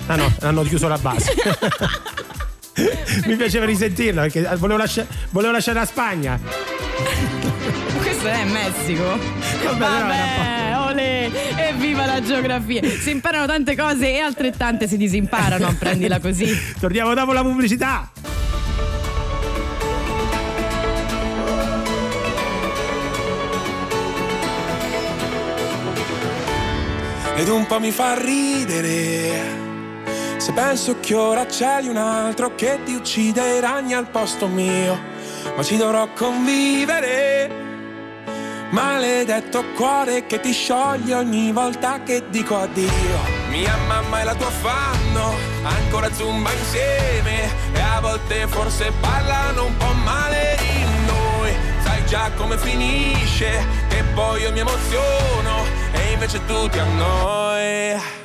[0.07, 1.33] Ah no, hanno chiuso la base.
[3.27, 6.41] Mi piaceva risentirla perché volevo, lascia- volevo lasciare la Spagna.
[8.01, 9.05] Questo è Messico.
[9.05, 11.31] Vabbè, Vabbè, olè,
[11.69, 12.83] evviva la geografia.
[12.83, 16.47] Si imparano tante cose e altrettante si disimparano, prendila così.
[16.81, 18.11] Torniamo dopo la pubblicità.
[27.37, 29.61] Ed un po' mi fa ridere.
[30.37, 34.99] Se penso che ora c'è un altro che ti uccide i ragni al posto mio,
[35.57, 37.61] ma ci dovrò convivere.
[38.71, 43.41] Maledetto cuore che ti scioglie ogni volta che dico addio.
[43.51, 49.77] Mia mamma e la tua fanno ancora zumba insieme e a volte forse parlano un
[49.77, 51.55] po' male di noi.
[51.83, 55.62] Sai già come finisce, che poi io mi emoziono
[56.23, 58.22] e invece tu ti annoi.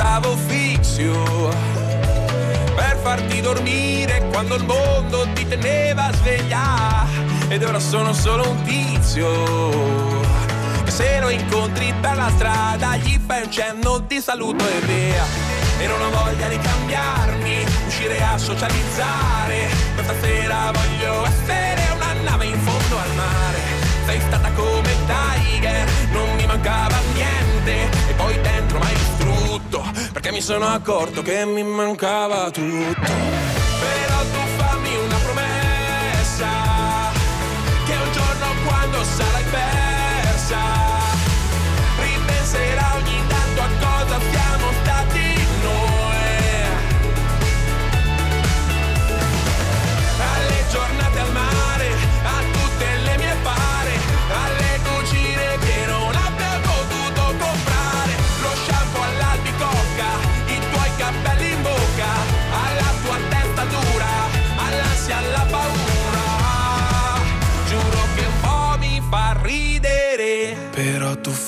[0.00, 1.48] Ti cantavo fixio
[2.74, 7.06] per farti dormire quando il mondo ti teneva sveglia.
[7.48, 10.22] Ed ora sono solo un tizio.
[10.86, 15.24] Se lo incontri per la strada gli fai un cenno di saluto e via.
[15.78, 19.68] E non ho voglia di cambiarmi uscire a socializzare.
[19.94, 23.58] Questa sera voglio essere una nave in fondo al mare.
[24.06, 24.90] Sei stata come
[25.60, 27.90] Tiger non mi mancava niente.
[28.08, 33.12] E poi dentro mai distrutto perché mi sono accorto che mi mancava tutto.
[33.80, 36.48] Però tu fammi una promessa
[37.86, 39.79] che un giorno quando sarai persa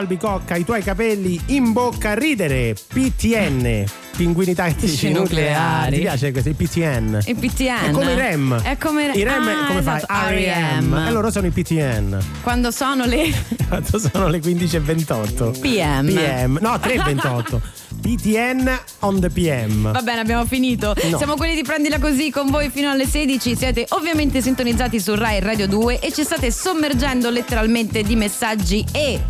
[0.00, 2.74] Shampoo all'albicocca, i tuoi capelli in bocca a ridere.
[2.74, 3.84] PTN.
[4.16, 5.96] Pinguini tattici nucleari.
[5.96, 6.48] Ti piace questo?
[6.50, 7.20] Il PTN.
[7.26, 7.86] Il PTN.
[7.86, 8.62] È come i REM.
[8.62, 10.44] È come I REM Ah, come esatto, fai?
[10.44, 10.94] REM.
[11.06, 12.18] E loro sono i PTN.
[12.42, 13.32] Quando sono le
[13.68, 15.60] Quanto sono le 15.28?
[15.60, 16.06] PM.
[16.06, 16.58] PM.
[16.60, 17.58] No, 3.28.
[18.00, 19.92] PTN on the PM.
[19.92, 20.94] Va bene, abbiamo finito.
[21.10, 21.16] No.
[21.16, 23.56] Siamo quelli di Prendila Così con voi fino alle 16.
[23.56, 29.20] Siete ovviamente sintonizzati su Rai Radio 2 e ci state sommergendo letteralmente di messaggi e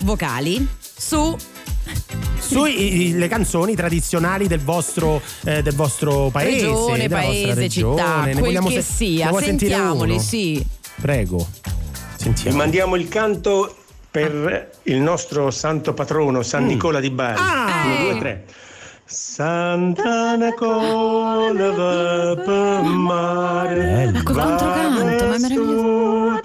[0.00, 1.36] vocali su
[2.38, 7.96] Sulle canzoni tradizionali del vostro, eh, del vostro paese, regione, della vostra paese, regione.
[7.96, 9.32] città, Ne quel vogliamo che se- sia.
[9.40, 10.64] Sentiamoli, sì.
[11.00, 11.46] Prego.
[12.16, 12.56] Sentiamo.
[12.58, 13.74] Mandiamo il canto
[14.10, 17.38] per il nostro santo patrono San Nicola di Bari.
[17.40, 17.82] Ah!
[17.86, 18.44] Uno, due, tre.
[19.06, 24.10] Santa Nicola va per mare.
[24.12, 26.42] Ma col controcanto, ma è meraviglioso.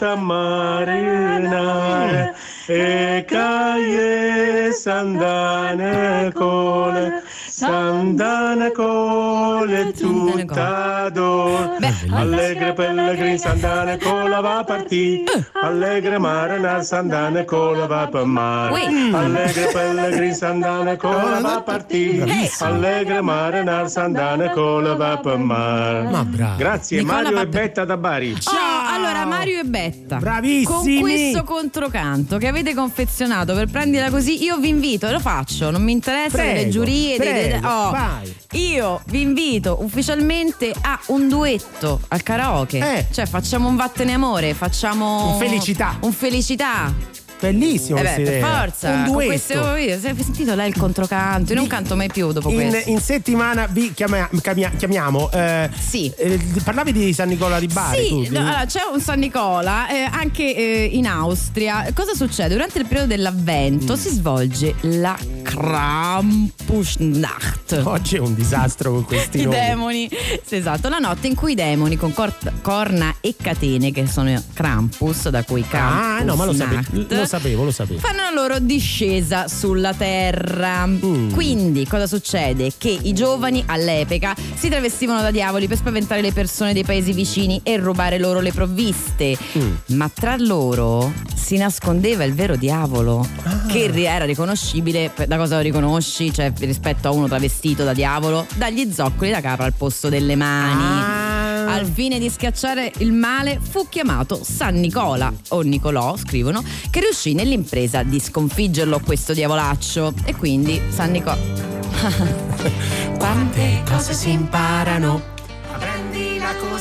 [2.69, 7.18] Tutta marinare e caie Santa Nicola.
[7.59, 11.77] Santa Nicola tutta d'or.
[12.11, 15.25] Allegre pellegrini Santa Nicola va a partì.
[15.61, 18.73] Allegre marina Santa Nicola va per mare.
[18.73, 19.13] Ui.
[19.13, 22.13] Allegre pellegrini Santa Nicola va a partì.
[22.13, 22.69] Bravissimo.
[22.69, 26.01] Allegre marina Santa Nicola va per mare.
[26.09, 26.55] Ma bravo.
[26.55, 28.37] Grazie Nicola Mario e Betta da Bari.
[28.45, 30.15] Oh, allora Mario e Betta.
[30.15, 30.63] Bravissimi.
[30.63, 35.69] Con questo controcanto che avete confezionato per prendila così, io vi invito e lo faccio.
[35.71, 38.35] Non mi interessa Prego, delle giurie, dei- dei- prego, oh, vai.
[38.51, 43.07] Io vi invito ufficialmente a un duetto al karaoke.
[43.11, 45.33] Cioè, facciamo un vattene amore, facciamo.
[45.33, 45.97] Un felicità.
[46.01, 46.93] Un felicità.
[47.39, 48.89] Bellissimo Eh beh, per forza.
[48.91, 49.25] Un duetto.
[49.29, 51.53] queste, oh, io- hai sentito lei il controcanto?
[51.53, 52.89] Io non canto mai più dopo In, questo.
[52.89, 55.29] in settimana vi chiama- chiamia- chiamiamo.
[55.31, 56.11] eh, Sì.
[56.17, 58.07] eh, parlavi di San Nicola di Bari.
[58.09, 61.85] tu, Sì, no, allora, c'è un San Nicola eh, anche eh, in Austria.
[61.93, 62.53] Cosa succede?
[62.53, 63.97] Durante il periodo dell'avvento Mm.
[63.97, 67.81] si svolge la Krampusnacht.
[67.83, 69.55] Oggi è un disastro con questi I nomi.
[69.55, 70.09] demoni,
[70.45, 74.41] sì, esatto, la notte in cui i demoni con cor- corna e catene, che sono
[74.53, 77.99] Krampus, da cui Krampus Ah, no, ma lo sapevo, lo sapevo, lo sapevo.
[77.99, 80.87] fanno la loro discesa sulla terra.
[80.87, 81.29] Mm.
[81.31, 82.71] Quindi cosa succede?
[82.75, 87.59] Che i giovani all'epoca si travestivano da diavoli per spaventare le persone dei paesi vicini
[87.63, 89.37] e rubare loro le provviste.
[89.57, 89.73] Mm.
[89.97, 93.65] Ma tra loro si nascondeva il vero diavolo, Ah.
[93.67, 95.11] che era riconoscibile.
[95.27, 96.33] Da cosa lo riconosci?
[96.33, 100.81] Cioè, rispetto a uno travestito da diavolo, dagli zoccoli da capra al posto delle mani.
[100.83, 101.47] Ah.
[101.75, 107.18] Al fine di schiacciare il male fu chiamato San Nicola o Nicolò, scrivono, che riuscì
[107.27, 110.13] nell'impresa di sconfiggerlo questo diavolaccio.
[110.25, 111.37] E quindi San Nicolò.
[113.17, 115.38] Quante cose si imparano.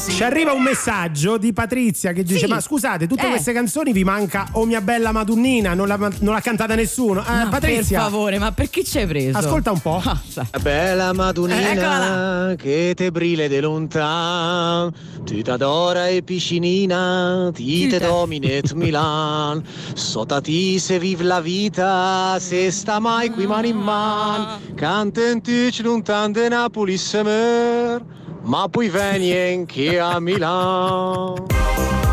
[0.08, 2.46] Ci arriva un messaggio di Patrizia che dice: Sì.
[2.46, 3.30] Ma scusate, tutte Eh.
[3.30, 7.20] queste canzoni vi manca Oh mia bella Madonnina, non l'ha, non l'ha cantata nessuno.
[7.26, 9.36] Eh, No, Patrizia, Per favore, ma per chi ci hai preso?
[9.36, 10.00] ascolta un po'.
[10.04, 10.18] Ah,
[10.60, 14.90] Bella Madonnina Eccola che te brille de lontan,
[15.24, 19.62] ti t'adora e piscinina, ti te dominet Milan,
[19.94, 26.32] sota ti se vive la vita, se sta mai qui man in man, cantentici lontan
[26.32, 28.02] de Napoli semer,
[28.48, 32.07] ma poi veni anche a Milan.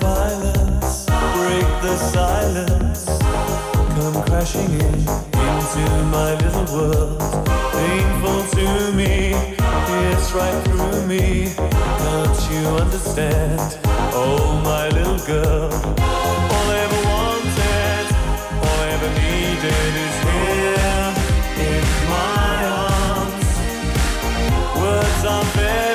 [0.00, 1.06] Violence
[1.40, 3.06] break the silence,
[3.94, 5.84] come crashing in into
[6.16, 7.20] my little world.
[7.72, 9.32] Painful to me,
[10.34, 11.52] right through me.
[12.06, 13.78] Don't you understand?
[14.12, 15.70] Oh, my little girl.
[16.54, 18.06] All I ever wanted,
[18.64, 21.06] all I ever needed is here
[21.68, 21.84] in
[22.16, 22.56] my
[22.86, 23.48] arms.
[24.80, 25.89] Words are very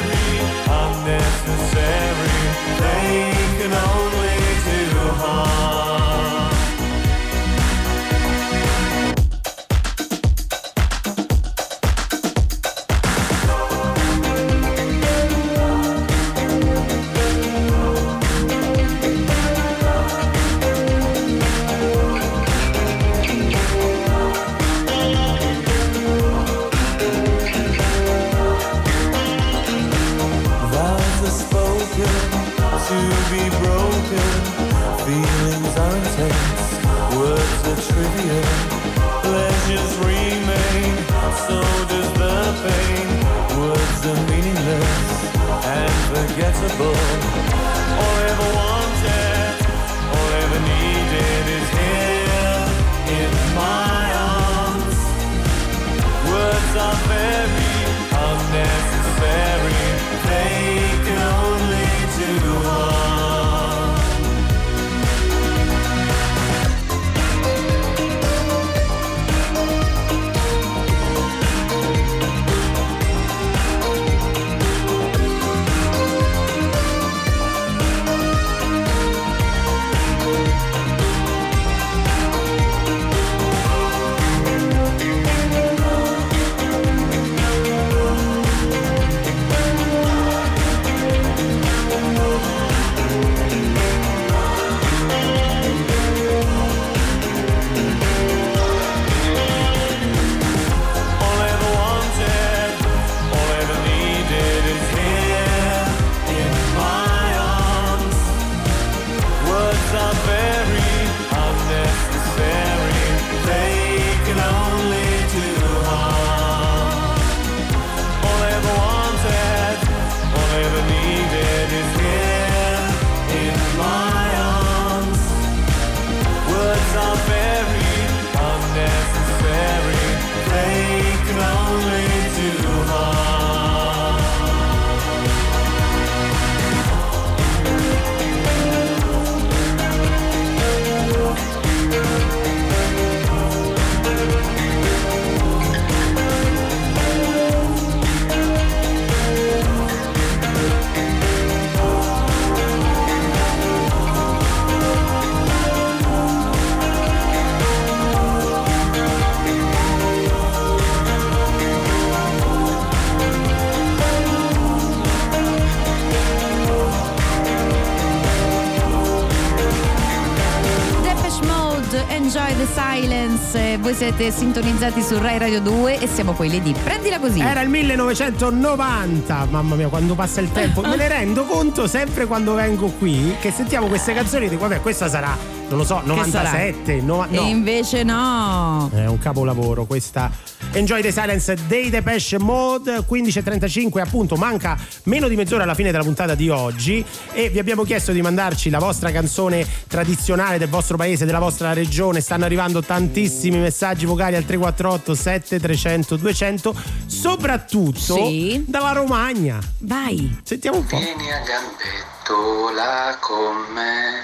[172.74, 173.74] Silence.
[173.74, 177.40] Eh, Voi siete sintonizzati su Rai Radio 2 e siamo quelli di Prendila così.
[177.40, 180.82] Era il 1990, mamma mia, quando passa il tempo.
[180.82, 184.82] Me ne rendo conto sempre quando vengo qui che sentiamo queste canzoni e dico, vabbè,
[184.82, 185.38] questa sarà,
[185.70, 186.50] non lo so, Che sarà?
[186.50, 187.42] 97, no, E no.
[187.44, 188.90] invece no.
[188.94, 190.30] È un capolavoro questa
[190.76, 193.06] Enjoy the Silence dei Depeche Mode.
[193.10, 197.84] 15.35 appunto manca meno di mezz'ora alla fine della puntata di oggi e vi abbiamo
[197.84, 202.20] chiesto di mandarci la vostra canzone tradizionale del vostro paese, della vostra regione.
[202.20, 206.76] Stanno arrivando tantissimi messaggi vocali al 348 7300 200
[207.06, 208.66] soprattutto Sì.
[208.68, 209.60] dalla Romagna.
[209.80, 210.40] Vai.
[210.44, 214.22] Sentiamo un po' Vieni a gambetto là con me,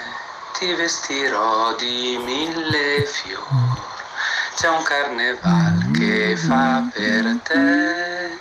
[0.59, 3.99] ti vestirò di mille fiori.
[4.55, 8.39] C'è un carneval che fa per te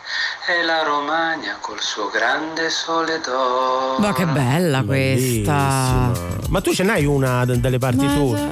[0.53, 3.99] e la Romagna col suo grande sole d'oro.
[3.99, 6.13] Ma che bella questa.
[6.49, 8.51] ma tu ce n'hai una d- dalle parti Ma- tue?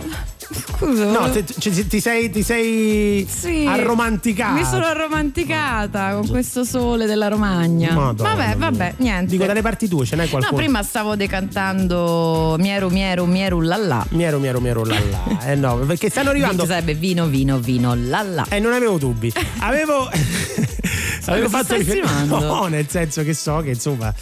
[0.50, 1.04] Scusa.
[1.10, 3.66] No, te- ci- ti sei, ti sei Sì.
[3.66, 4.52] arromanticata.
[4.52, 7.92] Mi sono arromanticata con questo sole della Romagna.
[7.92, 9.30] Madonna vabbè, vabbè, niente.
[9.30, 10.56] Dico dalle parti tue, ce No, qualcuno?
[10.56, 14.04] prima stavo decantando Mieru Mieru Mieru Lalla.
[14.10, 15.38] Miero, miero, miero, lalla.
[15.44, 16.64] Eh no, perché stanno arrivando.
[16.64, 18.46] Sarebbe vino, vino, vino, lalla.
[18.48, 19.32] Eh, non avevo dubbi.
[19.58, 20.08] Avevo.
[21.26, 22.12] avevo fatto riferimento.
[22.20, 22.40] insinuando?
[22.54, 24.12] No, nel senso che so che insomma.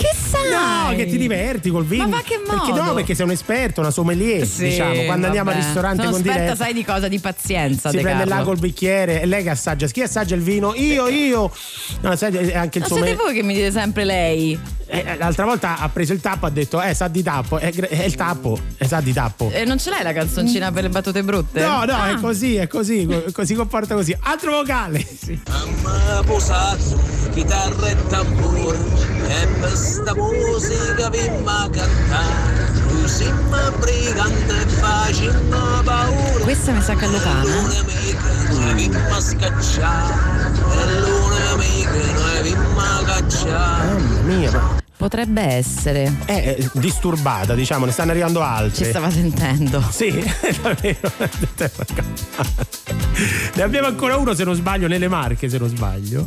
[0.00, 0.48] Che sai?
[0.50, 2.08] No, che ti diverti col vino.
[2.08, 2.82] Ma va che Perché modo?
[2.82, 5.02] no, perché sei un esperto, una sommelier, Sì, diciamo.
[5.04, 6.64] Quando andiamo al ristorante Sono con esperta, diretta.
[6.64, 7.08] sai di cosa?
[7.08, 7.90] Di pazienza.
[7.90, 9.86] Si De prende là col bicchiere e lei che assaggia.
[9.88, 10.74] Chi assaggia il vino?
[10.74, 11.50] Io, io.
[12.00, 14.58] No, sai, è anche il Ma suo siete voi che mi dite sempre lei?
[14.92, 17.58] Eh, l'altra volta ha preso il tappo, ha detto, eh, sa di tappo.
[17.58, 19.50] È, è il tappo, eh, sa di tappo.
[19.52, 21.60] E non ce l'hai la canzoncina per le battute brutte?
[21.60, 22.10] No, no, Ah.
[22.10, 24.16] è così, è così, co- co- si comporta così.
[24.22, 25.06] Altro vocale.
[25.48, 27.00] Mamma posato,
[27.32, 28.74] chitarra e tamburo,
[29.28, 29.46] e
[29.90, 32.70] per sta musica vimma cantare,
[33.02, 36.44] usimma brigante e facimma paura.
[36.44, 37.42] Questa mi sa callocana.
[38.50, 40.14] Noi vimma scacciare,
[40.70, 41.56] e l'una
[42.40, 43.92] noi vimma cacciare.
[43.92, 46.12] Mamma mia, ma Potrebbe essere.
[46.26, 48.84] è eh, disturbata, diciamo, ne stanno arrivando altre.
[48.84, 49.82] Ci stava sentendo.
[49.90, 51.10] Sì, è davvero.
[53.54, 56.26] ne abbiamo ancora uno, se non sbaglio, nelle marche, se non sbaglio.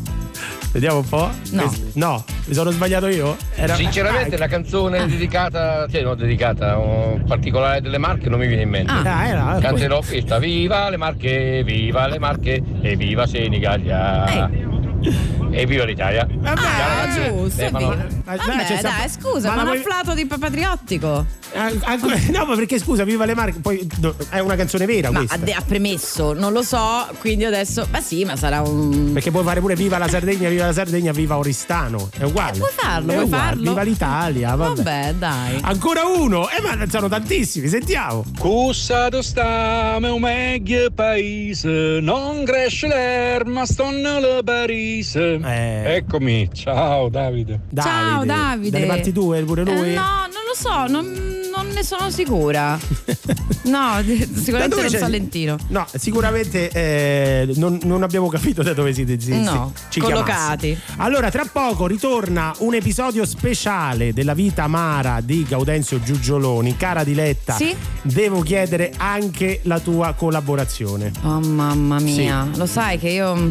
[0.72, 1.30] Vediamo un po'.
[1.52, 1.72] No.
[1.94, 3.38] No, mi sono sbagliato io?
[3.54, 8.48] Era- Sinceramente Ah, la canzone dedicata, cioè non dedicata, un particolare delle Marche non mi
[8.48, 8.92] viene in mente.
[8.92, 14.50] Ah, era- Canterò questa, viva le Marche, viva le Marche e viva Senigallia.
[15.52, 16.28] E viva l'Italia.
[16.44, 17.28] Ah, Ciao, ragazzi.
[17.28, 17.70] giusto.
[17.72, 21.26] Vabbè, dai, c'è sta- dai, scusa, ma ma, la un vuoi- afflato di patriottico.
[21.56, 21.70] Ah,
[22.32, 23.88] no, ma perché scusa, viva le marche, poi
[24.30, 25.56] è una canzone vera Ma questa.
[25.56, 27.86] ha, premesso, non lo so, quindi adesso.
[27.92, 29.12] Ma sì, ma sarà un.
[29.14, 32.10] Perché puoi fare pure viva la Sardegna, viva la Sardegna, viva Oristano.
[32.18, 32.56] È uguale.
[32.56, 33.44] Eh, puoi farlo, È puoi uguale.
[33.46, 33.70] farlo.
[33.70, 34.76] Viva l'Italia, vabbè.
[34.82, 35.60] Vabbè, dai.
[35.62, 38.24] Ancora uno, eh, ma sono tantissimi, sentiamo.
[38.40, 44.42] Cussato sta meu meglio paese, non cresce l'erba, sto nella
[44.94, 45.40] Parise.
[45.44, 45.96] Eh.
[45.96, 47.62] Eccomi, ciao Davide.
[47.76, 48.70] Ciao, Davide.
[48.70, 49.92] Dalle parti tue, pure lui?
[49.92, 51.06] Eh, no, non lo so, non,
[51.56, 52.78] non ne sono sicura.
[53.64, 55.56] No, sicuramente non c'è- Salentino.
[55.70, 59.42] No, sicuramente eh, non, non abbiamo capito da dove siete zizi.
[59.42, 60.76] No, ci collocati.
[60.76, 61.02] chiamassi.
[61.02, 66.76] Allora, tra poco ritorna un episodio speciale della vita amara di Gaudenzio Giugioloni.
[66.76, 67.74] Cara Diletta, Sì?
[68.02, 71.14] devo chiedere anche la tua collaborazione.
[71.24, 73.50] Oh mamma mia, lo sai che io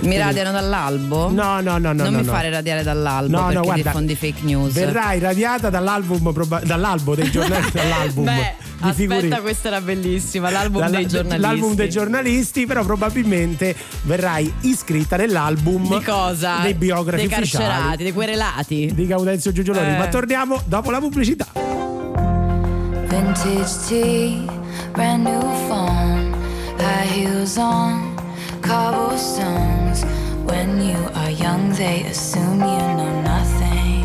[0.00, 1.30] mi radiano dall'albo?
[1.30, 1.92] No, no, no, no.
[1.92, 2.32] Non no, mi no.
[2.32, 4.72] fare radiare dall'albo No, no, perché guarda, diffondi fake news.
[4.72, 7.72] Verrai radiata dall'album, proba- dall'albo dei giornalisti.
[7.78, 9.40] dall'album Beh, di aspetta, figurine.
[9.40, 11.40] questa era bellissima, l'album Dalla- dei giornalisti.
[11.40, 16.58] L'album dei giornalisti, però probabilmente verrai iscritta nell'album Di cosa?
[16.62, 18.90] dei biografi Dei ufficiali carcerati, dei querelati.
[18.94, 19.94] di Gaudenzio Giugioloni.
[19.94, 19.98] Eh.
[19.98, 21.46] Ma torniamo dopo la pubblicità.
[23.08, 24.44] Vintage tea,
[24.92, 26.30] brand new phone,
[26.78, 28.07] high heels on,
[28.62, 30.04] cobblestones.
[30.44, 34.04] When you are young, they assume you know nothing.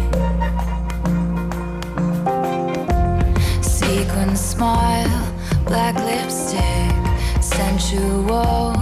[3.62, 5.34] Sequin smile,
[5.66, 6.96] black lipstick,
[7.42, 8.74] sensual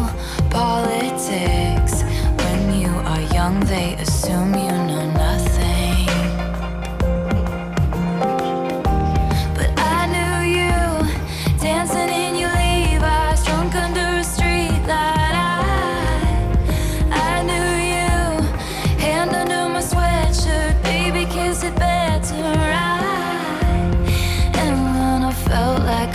[0.50, 2.04] politics.
[2.42, 4.91] When you are young, they assume you know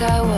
[0.01, 0.36] like I was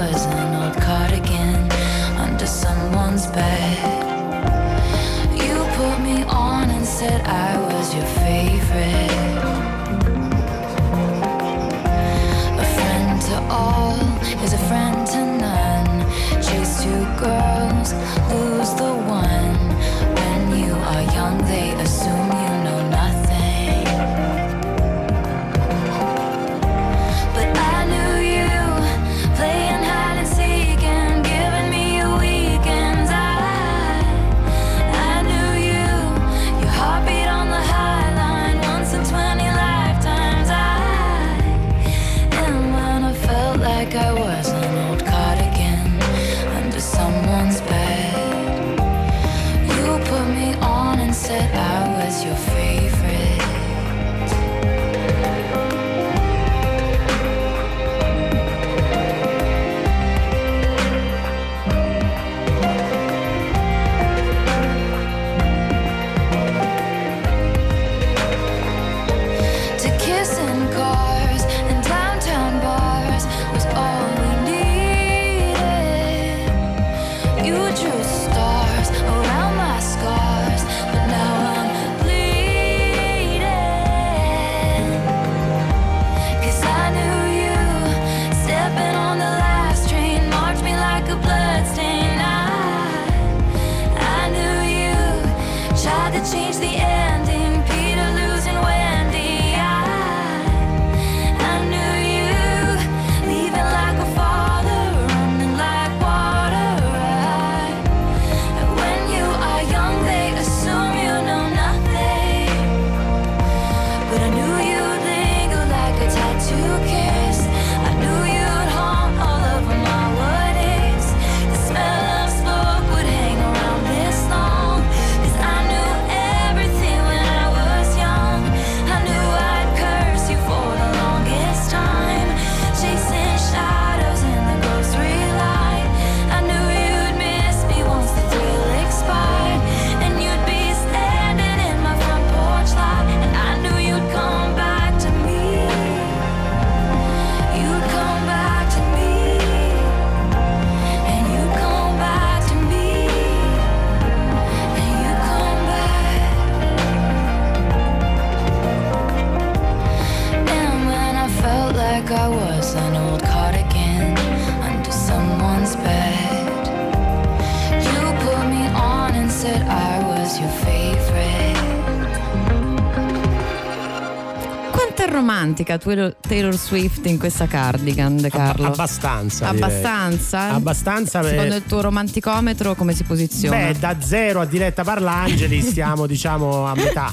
[175.64, 178.66] è romantica Taylor Swift in questa cardigan, De Carlo?
[178.66, 179.50] Abbastanza.
[179.50, 179.62] direi.
[179.64, 180.52] Abbastanza?
[180.52, 181.20] Abbastanza.
[181.20, 183.56] eh, Secondo il tuo romanticometro come si posiziona?
[183.56, 187.12] Beh, da zero a diretta Parlangeli stiamo diciamo a metà.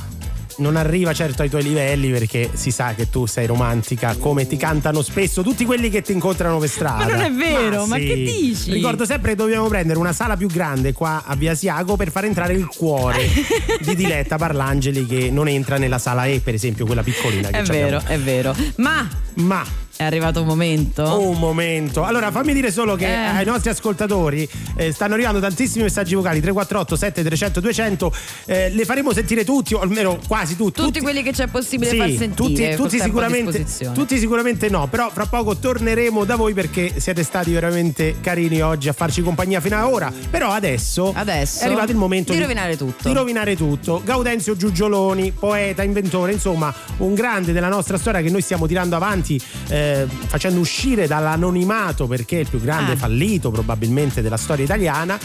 [0.58, 4.56] Non arriva certo ai tuoi livelli perché si sa che tu sei romantica, come ti
[4.58, 7.06] cantano spesso tutti quelli che ti incontrano per strada.
[7.06, 8.06] Ma non è vero, ma sì.
[8.06, 8.72] che dici?
[8.72, 12.26] Ricordo sempre che dobbiamo prendere una sala più grande qua a Via Siago per far
[12.26, 13.28] entrare il cuore
[13.82, 17.64] di Diletta Parlangeli che non entra nella sala E, per esempio, quella piccolina che È
[17.64, 18.14] vero, abbiamo.
[18.16, 18.56] è vero.
[18.78, 19.66] Ma Ma
[19.98, 21.20] è arrivato un momento.
[21.20, 22.04] un momento.
[22.04, 23.14] Allora, fammi dire solo che Eh.
[23.16, 28.14] ai nostri ascoltatori eh, stanno arrivando tantissimi messaggi vocali 348 7300 200.
[28.46, 30.82] Eh, le faremo sentire tutti, o almeno quasi tutti.
[30.82, 32.34] Tutti quelli che c'è possibile Sì, far sentire.
[32.36, 37.52] tutti, tutti sicuramente, tutti sicuramente no, però fra poco torneremo da voi perché siete stati
[37.54, 40.12] veramente carini oggi a farci compagnia fino ad ora.
[40.30, 43.08] Però adesso, Adesso è arrivato il momento di rovinare tutto.
[43.08, 44.02] Di rovinare tutto.
[44.04, 49.40] Gaudenzio Giugioloni, poeta, inventore, insomma, un grande della nostra storia che noi stiamo tirando avanti,
[49.70, 49.84] eh,
[50.28, 52.98] facendo uscire dall'anonimato perché è il più grande Ah.
[52.98, 55.18] fallito probabilmente della storia italiana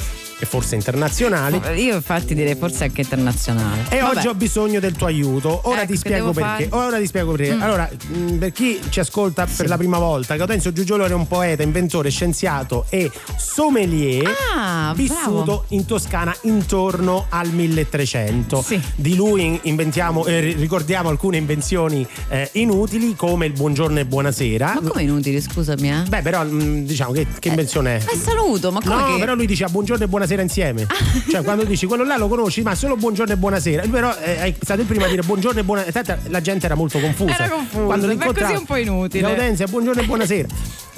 [0.42, 1.78] e forse internazionale.
[1.78, 3.82] Io infatti direi forse anche internazionale.
[3.90, 4.16] E Vabbè.
[4.18, 5.60] oggi ho bisogno del tuo aiuto.
[5.64, 6.68] Ora Ecco, ti spiego perché.
[6.68, 6.86] fare?
[6.86, 7.54] Ora ti spiego perché.
[7.54, 7.60] Mm.
[7.62, 11.62] Allora, mh, per chi ci ascolta per la prima volta, Gaudenzio Giugiolone è un poeta,
[11.62, 15.64] inventore, scienziato e sommelier Ah, vissuto bravo.
[15.68, 18.64] in Toscana intorno al 1300.
[18.94, 24.49] Di lui eh, ri- ricordiamo alcune invenzioni eh, inutili come il buongiorno e buonasera.
[24.58, 26.02] Ma come inutili, scusami, eh?
[26.08, 28.04] Beh, però mh, diciamo che, che invenzione è?
[28.04, 29.12] Ma è saluto, ma come No, che...
[29.12, 29.18] Ah.
[29.18, 30.86] però lui dice buongiorno e buonasera insieme.
[31.30, 33.82] cioè, quando dici quello là lo conosci, ma solo buongiorno e buonasera.
[33.82, 36.18] Lui Però eh, è stato il primo a dire buongiorno e buonasera.
[36.28, 37.34] La gente era molto confusa.
[37.34, 39.26] Era confusa, Quando l'incontrava, così è un po' inutile.
[39.26, 40.48] Gaudenzia, buongiorno e buonasera.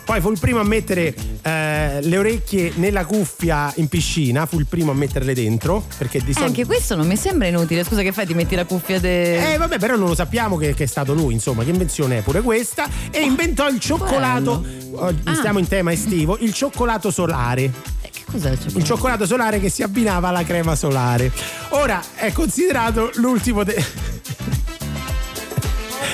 [0.05, 4.67] Poi fu il primo a mettere eh, le orecchie nella cuffia in piscina, fu il
[4.67, 5.85] primo a metterle dentro.
[5.97, 6.51] Perché di Eh, solito.
[6.51, 7.85] anche questo non mi sembra inutile.
[7.85, 8.27] Scusa, che fai?
[8.27, 9.53] Ti metti la cuffia de.
[9.55, 12.23] Eh vabbè, però non lo sappiamo che, che è stato lui, insomma, che invenzione è
[12.23, 12.89] pure questa.
[13.11, 14.65] E inventò il cioccolato.
[14.95, 15.35] Oggi Ah.
[15.35, 17.71] Stiamo in tema estivo, il cioccolato solare.
[18.03, 18.79] Che cos'è il cioccolato?
[18.79, 21.31] Il cioccolato solare che si abbinava alla crema solare.
[21.71, 23.75] Ora è considerato l'ultimo de-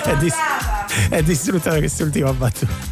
[0.04, 0.34] è, dis-
[1.08, 2.87] è distrutta quest'ultima battuta.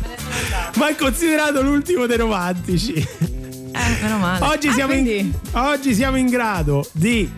[0.76, 2.92] Ma è considerato l'ultimo dei romantici.
[2.94, 4.44] Eh, meno male.
[4.46, 7.30] Oggi, Ah, siamo in, oggi siamo in grado di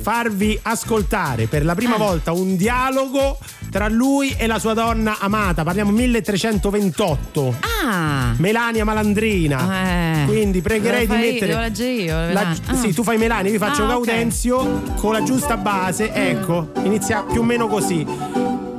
[0.00, 1.98] farvi ascoltare per la prima Eh.
[1.98, 3.38] volta un dialogo
[3.70, 5.62] tra lui e la sua donna amata.
[5.64, 7.54] Parliamo 1328.
[7.84, 8.34] Ah!
[8.38, 10.22] Melania Malandrina.
[10.22, 10.24] Eh.
[10.26, 11.46] Quindi pregherei Lo di fai- mettere.
[11.48, 12.54] devo leggere io, la-.
[12.66, 12.74] Ah.
[12.74, 13.88] Sì, tu fai Melania, io faccio Ah.
[13.88, 16.12] Gaudenzio con la giusta base.
[16.12, 18.06] Ecco, inizia più o meno così.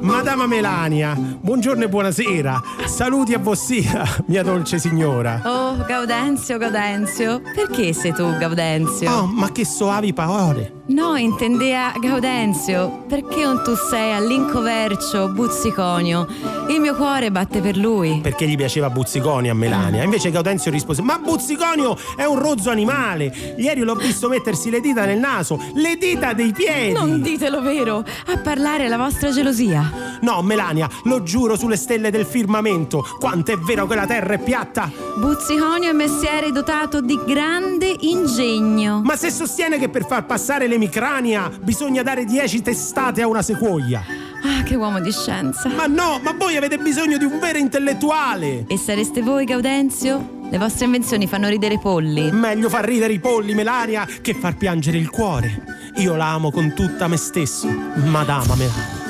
[0.08, 2.62] Madama Melania, buongiorno e buonasera.
[2.86, 5.42] Saluti a vossia, mia dolce signora.
[5.44, 7.42] Oh, Gaudenzio, Gaudenzio.
[7.42, 9.12] Perché sei tu, Gaudenzio?
[9.12, 10.77] Oh, ma che soavi parole.
[10.90, 16.26] No, intendea Gaudenzio, perché non tu sei all'incovercio Buzziconio?
[16.70, 18.20] Il mio cuore batte per lui.
[18.22, 20.04] Perché gli piaceva Buzziconio a Melania.
[20.04, 23.56] Invece Gaudenzio rispose: Ma Buzziconio è un rozzo animale.
[23.58, 26.94] Ieri l'ho visto mettersi le dita nel naso, le dita dei piedi.
[26.94, 30.06] Non ditelo vero, a parlare la vostra gelosia.
[30.22, 33.06] No, Melania, lo giuro sulle stelle del firmamento.
[33.20, 34.90] Quanto è vero che la terra è piatta.
[35.18, 39.02] Buzziconio è mestiere dotato di grande ingegno.
[39.04, 44.04] Ma se sostiene che per far passare l'emicrania bisogna dare 10 testate a una sequoia.
[44.44, 45.68] Ah, che uomo di scienza.
[45.70, 48.66] Ma no, ma voi avete bisogno di un vero intellettuale.
[48.68, 50.36] E sareste voi, Gaudenzio?
[50.50, 52.32] Le vostre invenzioni fanno ridere i polli.
[52.32, 55.64] Meglio far ridere i polli, Melania, che far piangere il cuore.
[55.96, 57.68] Io la amo con tutta me stesso.
[57.68, 59.06] Madama Melania.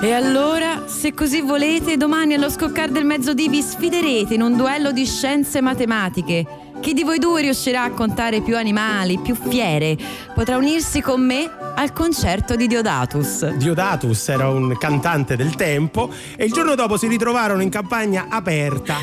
[0.00, 4.92] E allora, se così volete, domani allo scoccar del mezzodì vi sfiderete in un duello
[4.92, 6.46] di scienze matematiche.
[6.80, 9.96] Chi di voi due riuscirà a contare più animali, più fiere,
[10.34, 13.46] potrà unirsi con me al concerto di Diodatus.
[13.56, 18.96] Diodatus era un cantante del tempo e il giorno dopo si ritrovarono in campagna aperta.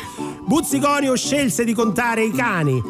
[0.46, 2.82] Buzziconio scelse di contare i cani.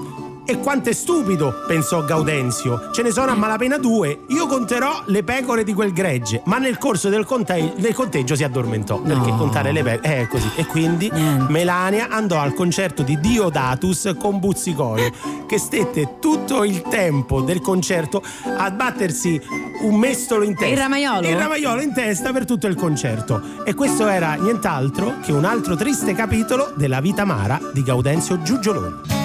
[0.48, 2.92] E quanto è stupido, pensò Gaudenzio.
[2.92, 4.26] Ce ne sono a malapena due.
[4.28, 6.44] Io conterò le pecore di quel gregge.
[6.46, 9.00] Ma nel corso del, conte- del conteggio si addormentò.
[9.02, 10.48] Perché contare le pecore è così.
[10.56, 11.12] E quindi
[11.48, 15.12] Melania andò al concerto di Diodatus con Buzziconio,
[15.48, 18.22] che stette tutto il tempo del concerto
[18.58, 19.42] a battersi
[19.82, 20.72] un mestolo in testa.
[20.72, 21.28] Il ramaiolo?
[21.28, 23.42] Il ramaiolo in testa per tutto il concerto.
[23.66, 29.25] E questo era nient'altro che un altro triste capitolo della vita amara di Gaudenzio Giugioloni.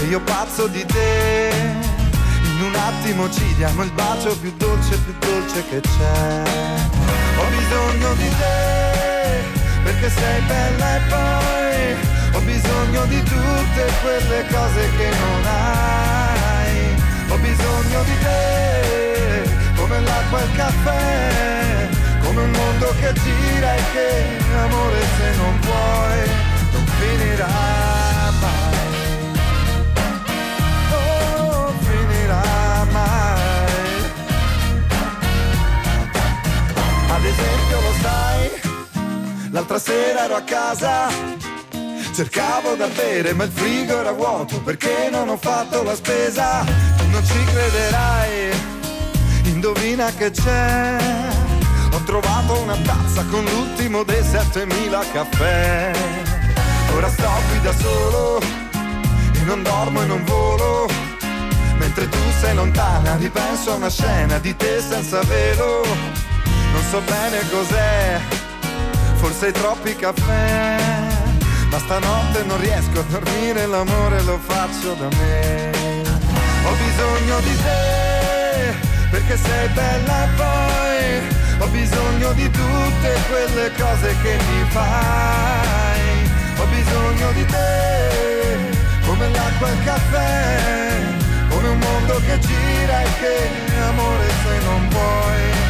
[0.00, 1.50] e io pazzo di te.
[2.42, 6.42] In un attimo ci diamo il bacio più dolce più dolce che c'è.
[7.38, 9.42] Ho bisogno di te
[9.84, 17.02] perché sei bella e poi ho bisogno di tutte quelle cose che non hai.
[17.30, 21.88] Ho bisogno di te come l'acqua e il caffè
[22.22, 26.30] come un mondo che gira e che amore se non vuoi
[26.72, 27.87] non finirà
[37.18, 38.50] ad esempio lo sai
[39.50, 41.08] l'altra sera ero a casa
[42.14, 46.64] cercavo da bere ma il frigo era vuoto perché non ho fatto la spesa?
[46.96, 48.68] Tu non ci crederai
[49.58, 50.96] indovina che c'è.
[51.92, 55.92] Ho trovato una tazza con l'ultimo dei 7000 caffè.
[56.94, 60.88] Ora sto qui da solo e non dormo e non volo.
[61.78, 66.27] Mentre tu sei lontana ripenso a una scena di te senza velo
[66.78, 68.20] non so bene cos'è
[69.14, 70.76] forse troppi caffè
[71.70, 75.70] ma stanotte non riesco a dormire l'amore lo faccio da me.
[76.64, 78.74] Ho bisogno di te
[79.10, 81.36] perché sei bella e poi.
[81.60, 86.30] Ho bisogno di tutte quelle cose che mi fai.
[86.58, 88.56] Ho bisogno di te
[89.04, 91.00] come l'acqua e il caffè
[91.50, 95.67] come un mondo che gira e che amore se non vuoi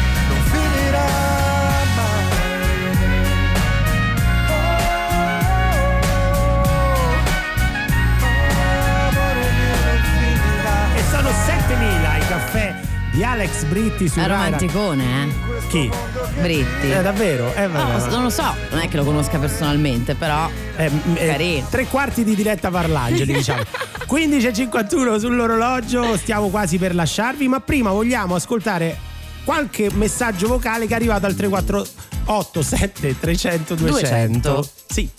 [11.09, 12.75] sono 7000 i caffè
[13.11, 15.67] di Alex Britti su È romanticone, eh?
[15.67, 15.89] Chi?
[16.41, 16.91] Britti.
[16.91, 17.53] Eh, davvero?
[17.55, 20.49] Eh, No, non lo so, non è che lo conosca personalmente, però.
[20.75, 21.67] Eh, carino.
[21.69, 23.63] tre quarti di diretta parlangeli, diciamo.
[24.09, 28.97] 15.51 sull'orologio, stiamo quasi per lasciarvi, ma prima vogliamo ascoltare
[29.43, 34.49] qualche messaggio vocale che è arrivato al 348 7 300 200.
[34.53, 34.69] 200.
[34.87, 35.09] Sì.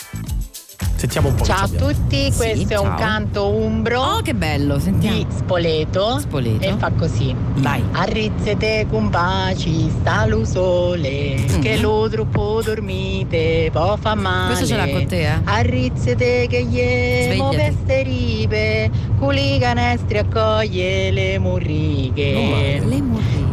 [0.97, 1.45] Sentiamo un po'.
[1.45, 2.97] Ciao a tutti, questo è un ciao.
[2.99, 5.17] canto umbro Oh, che bello, sentiamo.
[5.17, 6.63] di Spoleto, Spoleto.
[6.65, 7.35] e fa così.
[7.55, 7.83] Vai.
[7.93, 14.49] Arrizzete con baci, sta lo sole, che lo troppo dormite, può fa male.
[14.49, 15.39] Questo ce l'ha con te, eh?
[15.45, 17.57] Arrizzete che gli Svegliati.
[17.57, 22.81] veste ripe, culi canestri accoglie le murrighe.
[22.85, 23.03] Le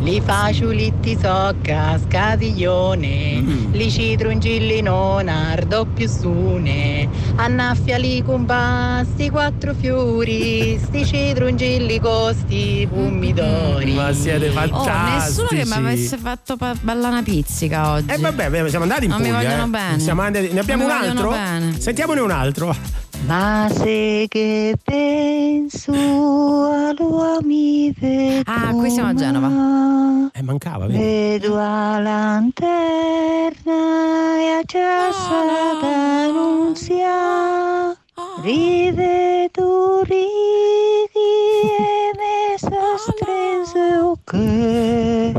[0.07, 3.73] Li faciulitti socca, scatiglione, Mm.
[3.73, 13.95] li citrungilli non ardo più sune, annaffiali con basti quattro fiori, sti citrungilli costi pomidori.
[13.95, 15.13] Ma siete Oh, fantastici.
[15.17, 18.09] nessuno che mi avesse fatto pa- ballare una pizzica oggi.
[18.09, 19.41] Eh vabbè, siamo andati in Non mi Puglia.
[19.41, 19.67] vogliono eh.
[19.67, 19.99] bene.
[19.99, 21.29] Siamo andati- Ne abbiamo Non un mi altro?
[21.31, 21.79] bene.
[21.81, 22.75] Sentiamone un altro.
[23.25, 30.29] Ma se che penso all'uomo mi vedo Ah, qui siamo a Genova.
[30.33, 30.97] Eh, mancava, vedi?
[30.99, 33.51] Vedo la lanterna
[34.39, 35.43] e accesa
[35.81, 37.15] d'annunzia.
[38.41, 41.33] Rivedo ridi
[41.77, 44.33] e me sostrese ok.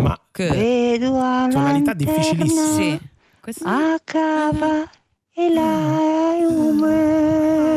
[0.01, 2.75] Ma Vedo la tonalità lanterna difficilissime.
[2.75, 2.99] Sì.
[3.41, 4.89] Questo- a cava
[5.35, 7.68] e la ume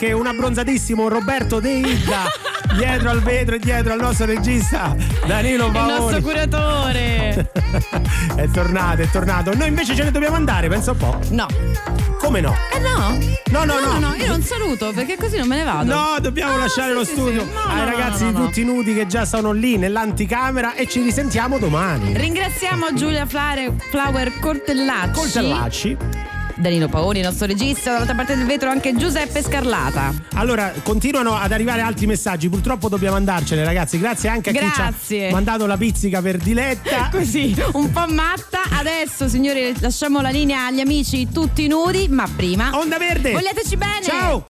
[0.00, 2.22] anche un abbronzatissimo Roberto De Ida
[2.76, 4.94] dietro al vetro e dietro al nostro regista
[5.26, 5.92] Danilo Il Paoli.
[5.92, 7.50] nostro curatore.
[8.36, 9.56] è tornato, è tornato.
[9.56, 11.18] Noi invece ce ne dobbiamo andare, pensa un po'.
[11.30, 11.46] No.
[12.20, 12.54] Come no?
[12.72, 13.18] Eh no.
[13.50, 13.98] No, no, no.
[13.98, 15.92] no, io non saluto perché così non me ne vado.
[15.92, 17.52] No, dobbiamo Ah, lasciare sì, lo sì, studio sì.
[17.52, 18.44] No, ai no, no, ragazzi no, no.
[18.44, 22.16] tutti nudi che già sono lì nell'anticamera e ci risentiamo domani.
[22.16, 25.10] Ringraziamo Giulia Flare- Flower Cortellacci.
[25.12, 25.96] Coltellacci.
[26.58, 30.12] Danilo Paoni, il nostro regista, dall'altra parte del vetro anche Giuseppe Scarlata.
[30.34, 32.48] Allora, continuano ad arrivare altri messaggi.
[32.48, 33.98] Purtroppo dobbiamo andarcene, ragazzi.
[33.98, 35.28] Grazie anche a chi ci Grazie.
[35.28, 37.08] ha mandato la pizzica per diletta.
[37.12, 38.62] Così, un po' matta.
[38.70, 42.70] Adesso, signori, lasciamo la linea agli amici tutti nudi, ma prima.
[42.76, 43.32] Onda Verde.
[43.32, 44.02] Vogliateci bene.
[44.02, 44.44] Ciao.